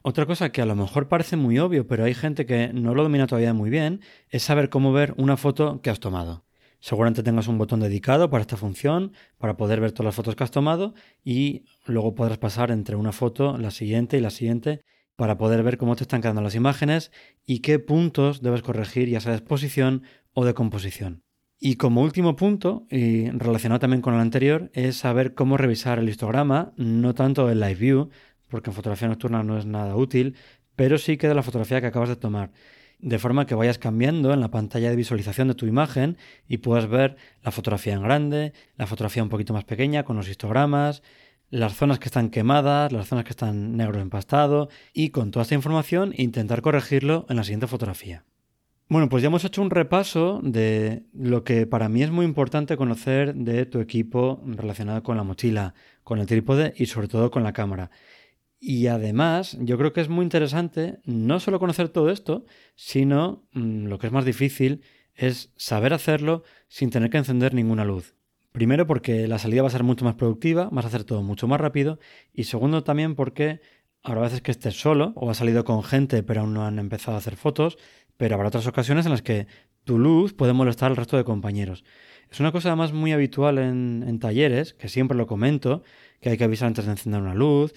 Otra 0.00 0.24
cosa 0.24 0.50
que 0.50 0.62
a 0.62 0.66
lo 0.66 0.74
mejor 0.74 1.08
parece 1.08 1.36
muy 1.36 1.58
obvio, 1.58 1.86
pero 1.86 2.04
hay 2.04 2.14
gente 2.14 2.46
que 2.46 2.72
no 2.72 2.94
lo 2.94 3.02
domina 3.02 3.26
todavía 3.26 3.52
muy 3.52 3.68
bien, 3.68 4.00
es 4.30 4.42
saber 4.42 4.70
cómo 4.70 4.90
ver 4.90 5.12
una 5.18 5.36
foto 5.36 5.82
que 5.82 5.90
has 5.90 6.00
tomado. 6.00 6.46
Seguramente 6.80 7.22
tengas 7.22 7.46
un 7.46 7.58
botón 7.58 7.80
dedicado 7.80 8.30
para 8.30 8.40
esta 8.40 8.56
función, 8.56 9.12
para 9.36 9.58
poder 9.58 9.80
ver 9.82 9.92
todas 9.92 10.06
las 10.06 10.14
fotos 10.14 10.34
que 10.34 10.44
has 10.44 10.50
tomado 10.50 10.94
y 11.22 11.64
luego 11.84 12.14
podrás 12.14 12.38
pasar 12.38 12.70
entre 12.70 12.96
una 12.96 13.12
foto, 13.12 13.58
la 13.58 13.70
siguiente 13.70 14.16
y 14.16 14.20
la 14.20 14.30
siguiente 14.30 14.80
para 15.16 15.36
poder 15.36 15.62
ver 15.62 15.76
cómo 15.76 15.94
te 15.94 16.04
están 16.04 16.22
quedando 16.22 16.42
las 16.42 16.54
imágenes 16.54 17.10
y 17.44 17.60
qué 17.60 17.78
puntos 17.78 18.40
debes 18.40 18.62
corregir, 18.62 19.08
ya 19.10 19.20
sea 19.20 19.32
de 19.32 19.38
exposición 19.38 20.04
o 20.32 20.44
de 20.44 20.54
composición. 20.54 21.23
Y 21.58 21.76
como 21.76 22.02
último 22.02 22.36
punto, 22.36 22.86
y 22.90 23.30
relacionado 23.30 23.80
también 23.80 24.02
con 24.02 24.14
el 24.14 24.20
anterior, 24.20 24.70
es 24.74 24.96
saber 24.96 25.34
cómo 25.34 25.56
revisar 25.56 25.98
el 25.98 26.08
histograma, 26.08 26.72
no 26.76 27.14
tanto 27.14 27.50
el 27.50 27.60
live 27.60 27.74
view, 27.74 28.10
porque 28.48 28.70
en 28.70 28.74
fotografía 28.76 29.08
nocturna 29.08 29.42
no 29.42 29.56
es 29.56 29.66
nada 29.66 29.96
útil, 29.96 30.36
pero 30.76 30.98
sí 30.98 31.16
que 31.16 31.28
de 31.28 31.34
la 31.34 31.42
fotografía 31.42 31.80
que 31.80 31.86
acabas 31.86 32.08
de 32.08 32.16
tomar. 32.16 32.52
De 32.98 33.18
forma 33.18 33.46
que 33.46 33.54
vayas 33.54 33.78
cambiando 33.78 34.32
en 34.32 34.40
la 34.40 34.50
pantalla 34.50 34.90
de 34.90 34.96
visualización 34.96 35.48
de 35.48 35.54
tu 35.54 35.66
imagen 35.66 36.16
y 36.48 36.58
puedas 36.58 36.88
ver 36.88 37.16
la 37.42 37.50
fotografía 37.50 37.94
en 37.94 38.02
grande, 38.02 38.52
la 38.76 38.86
fotografía 38.86 39.22
un 39.22 39.28
poquito 39.28 39.52
más 39.52 39.64
pequeña 39.64 40.04
con 40.04 40.16
los 40.16 40.28
histogramas, 40.28 41.02
las 41.50 41.74
zonas 41.74 41.98
que 41.98 42.06
están 42.06 42.30
quemadas, 42.30 42.92
las 42.92 43.08
zonas 43.08 43.24
que 43.24 43.30
están 43.30 43.76
negro 43.76 44.00
empastado 44.00 44.68
y 44.92 45.10
con 45.10 45.30
toda 45.30 45.42
esta 45.42 45.54
información 45.54 46.12
intentar 46.16 46.62
corregirlo 46.62 47.26
en 47.28 47.36
la 47.36 47.44
siguiente 47.44 47.66
fotografía. 47.66 48.24
Bueno, 48.88 49.08
pues 49.08 49.22
ya 49.22 49.28
hemos 49.28 49.44
hecho 49.44 49.62
un 49.62 49.70
repaso 49.70 50.40
de 50.42 51.04
lo 51.14 51.42
que 51.42 51.66
para 51.66 51.88
mí 51.88 52.02
es 52.02 52.10
muy 52.10 52.26
importante 52.26 52.76
conocer 52.76 53.34
de 53.34 53.64
tu 53.64 53.80
equipo 53.80 54.42
relacionado 54.44 55.02
con 55.02 55.16
la 55.16 55.22
mochila, 55.22 55.74
con 56.02 56.18
el 56.18 56.26
trípode 56.26 56.74
y 56.76 56.86
sobre 56.86 57.08
todo 57.08 57.30
con 57.30 57.42
la 57.42 57.54
cámara. 57.54 57.90
Y 58.60 58.86
además, 58.88 59.56
yo 59.60 59.78
creo 59.78 59.92
que 59.92 60.02
es 60.02 60.08
muy 60.08 60.22
interesante 60.22 60.98
no 61.04 61.40
solo 61.40 61.58
conocer 61.58 61.88
todo 61.88 62.10
esto, 62.10 62.44
sino 62.76 63.46
mm, 63.52 63.86
lo 63.86 63.98
que 63.98 64.06
es 64.06 64.12
más 64.12 64.24
difícil 64.26 64.82
es 65.14 65.52
saber 65.56 65.94
hacerlo 65.94 66.44
sin 66.68 66.90
tener 66.90 67.08
que 67.08 67.18
encender 67.18 67.54
ninguna 67.54 67.84
luz. 67.84 68.14
Primero 68.52 68.86
porque 68.86 69.26
la 69.28 69.38
salida 69.38 69.62
va 69.62 69.68
a 69.68 69.72
ser 69.72 69.82
mucho 69.82 70.04
más 70.04 70.14
productiva, 70.14 70.68
vas 70.70 70.84
a 70.84 70.88
hacer 70.88 71.04
todo 71.04 71.22
mucho 71.22 71.48
más 71.48 71.60
rápido. 71.60 71.98
Y 72.32 72.44
segundo 72.44 72.84
también 72.84 73.14
porque 73.16 73.60
habrá 74.04 74.20
veces 74.20 74.42
que 74.42 74.50
estés 74.50 74.78
solo 74.78 75.12
o 75.16 75.30
has 75.30 75.38
salido 75.38 75.64
con 75.64 75.82
gente 75.82 76.22
pero 76.22 76.42
aún 76.42 76.54
no 76.54 76.64
han 76.64 76.78
empezado 76.78 77.16
a 77.16 77.18
hacer 77.18 77.36
fotos, 77.36 77.78
pero 78.16 78.34
habrá 78.34 78.48
otras 78.48 78.66
ocasiones 78.66 79.06
en 79.06 79.12
las 79.12 79.22
que 79.22 79.46
tu 79.84 79.98
luz 79.98 80.32
puede 80.34 80.52
molestar 80.52 80.90
al 80.90 80.96
resto 80.96 81.16
de 81.16 81.24
compañeros. 81.24 81.84
Es 82.30 82.40
una 82.40 82.52
cosa 82.52 82.70
además 82.70 82.92
muy 82.92 83.12
habitual 83.12 83.58
en, 83.58 84.18
talleres, 84.18 84.74
que 84.74 84.88
siempre 84.88 85.16
lo 85.16 85.26
comento, 85.26 85.82
que 86.20 86.30
hay 86.30 86.36
que 86.36 86.44
avisar 86.44 86.68
antes 86.68 86.86
de 86.86 86.92
encender 86.92 87.20
una 87.20 87.34
luz, 87.34 87.74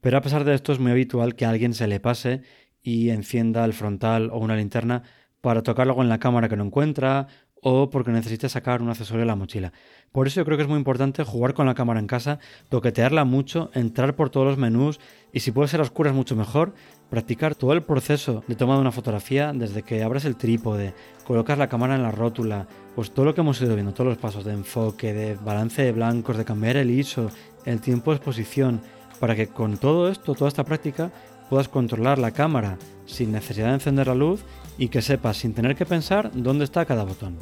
pero 0.00 0.16
a 0.16 0.22
pesar 0.22 0.44
de 0.44 0.54
esto 0.54 0.72
es 0.72 0.78
muy 0.78 0.90
habitual 0.90 1.36
que 1.36 1.44
a 1.44 1.50
alguien 1.50 1.74
se 1.74 1.86
le 1.86 2.00
pase 2.00 2.42
y 2.82 3.10
encienda 3.10 3.64
el 3.64 3.72
frontal 3.72 4.30
o 4.32 4.38
una 4.38 4.56
linterna 4.56 5.02
para 5.40 5.62
tocar 5.62 5.86
algo 5.86 6.02
en 6.02 6.08
la 6.08 6.18
cámara 6.18 6.48
que 6.48 6.56
no 6.56 6.64
encuentra 6.64 7.28
o 7.62 7.90
porque 7.90 8.10
necesites 8.10 8.52
sacar 8.52 8.82
un 8.82 8.88
accesorio 8.88 9.20
de 9.20 9.26
la 9.26 9.36
mochila. 9.36 9.72
Por 10.12 10.26
eso 10.26 10.40
yo 10.40 10.44
creo 10.44 10.56
que 10.56 10.64
es 10.64 10.68
muy 10.68 10.78
importante 10.78 11.24
jugar 11.24 11.54
con 11.54 11.66
la 11.66 11.74
cámara 11.74 12.00
en 12.00 12.06
casa, 12.06 12.38
toquetearla 12.68 13.24
mucho, 13.24 13.70
entrar 13.74 14.16
por 14.16 14.30
todos 14.30 14.46
los 14.46 14.58
menús 14.58 14.98
y 15.32 15.40
si 15.40 15.52
puede 15.52 15.68
ser 15.68 15.80
a 15.80 15.84
oscuras 15.84 16.14
mucho 16.14 16.34
mejor, 16.34 16.74
practicar 17.10 17.54
todo 17.54 17.72
el 17.72 17.82
proceso 17.82 18.42
de 18.48 18.56
toma 18.56 18.74
de 18.74 18.80
una 18.80 18.92
fotografía 18.92 19.52
desde 19.52 19.82
que 19.82 20.02
abres 20.02 20.24
el 20.24 20.36
trípode, 20.36 20.94
colocas 21.24 21.58
la 21.58 21.68
cámara 21.68 21.94
en 21.94 22.02
la 22.02 22.10
rótula, 22.10 22.66
pues 22.94 23.12
todo 23.12 23.26
lo 23.26 23.34
que 23.34 23.40
hemos 23.40 23.60
ido 23.60 23.74
viendo, 23.74 23.92
todos 23.92 24.08
los 24.08 24.18
pasos 24.18 24.44
de 24.44 24.52
enfoque, 24.52 25.12
de 25.12 25.34
balance 25.36 25.82
de 25.82 25.92
blancos, 25.92 26.36
de 26.36 26.44
cambiar 26.44 26.76
el 26.76 26.90
ISO, 26.90 27.30
el 27.64 27.80
tiempo 27.80 28.10
de 28.10 28.16
exposición, 28.16 28.80
para 29.20 29.36
que 29.36 29.48
con 29.48 29.76
todo 29.76 30.08
esto, 30.08 30.34
toda 30.34 30.48
esta 30.48 30.64
práctica, 30.64 31.12
puedas 31.50 31.68
controlar 31.68 32.18
la 32.18 32.30
cámara 32.30 32.78
sin 33.04 33.32
necesidad 33.32 33.68
de 33.68 33.74
encender 33.74 34.06
la 34.06 34.14
luz 34.14 34.42
y 34.78 34.88
que 34.88 35.02
sepas 35.02 35.36
sin 35.36 35.52
tener 35.52 35.76
que 35.76 35.84
pensar 35.84 36.30
dónde 36.32 36.64
está 36.64 36.86
cada 36.86 37.04
botón. 37.04 37.36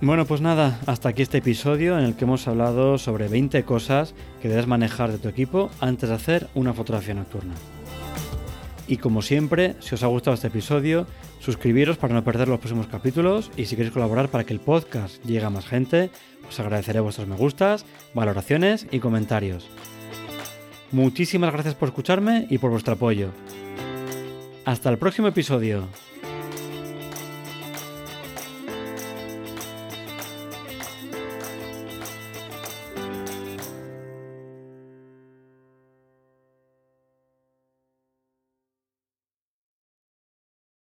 Bueno, 0.00 0.26
pues 0.26 0.40
nada, 0.40 0.78
hasta 0.86 1.08
aquí 1.08 1.22
este 1.22 1.38
episodio 1.38 1.98
en 1.98 2.04
el 2.04 2.14
que 2.14 2.24
hemos 2.24 2.46
hablado 2.46 2.98
sobre 2.98 3.26
20 3.26 3.64
cosas 3.64 4.14
que 4.40 4.48
debes 4.48 4.68
manejar 4.68 5.10
de 5.10 5.18
tu 5.18 5.28
equipo 5.28 5.70
antes 5.80 6.08
de 6.08 6.14
hacer 6.14 6.48
una 6.54 6.72
fotografía 6.72 7.14
nocturna. 7.14 7.54
Y 8.86 8.98
como 8.98 9.22
siempre, 9.22 9.74
si 9.80 9.96
os 9.96 10.02
ha 10.04 10.06
gustado 10.06 10.34
este 10.34 10.46
episodio, 10.46 11.06
suscribiros 11.40 11.98
para 11.98 12.14
no 12.14 12.22
perder 12.22 12.46
los 12.46 12.60
próximos 12.60 12.86
capítulos 12.86 13.50
y 13.56 13.66
si 13.66 13.74
queréis 13.74 13.92
colaborar 13.92 14.28
para 14.28 14.44
que 14.44 14.54
el 14.54 14.60
podcast 14.60 15.22
llegue 15.24 15.44
a 15.44 15.50
más 15.50 15.66
gente, 15.66 16.10
os 16.48 16.58
agradeceré 16.60 17.00
vuestros 17.00 17.26
me 17.26 17.36
gustas, 17.36 17.84
valoraciones 18.14 18.86
y 18.92 19.00
comentarios. 19.00 19.68
Muchísimas 20.92 21.52
gracias 21.52 21.74
por 21.74 21.88
escucharme 21.88 22.46
y 22.48 22.58
por 22.58 22.70
vuestro 22.70 22.94
apoyo. 22.94 23.30
Hasta 24.64 24.90
el 24.90 24.98
próximo 24.98 25.28
episodio. 25.28 25.88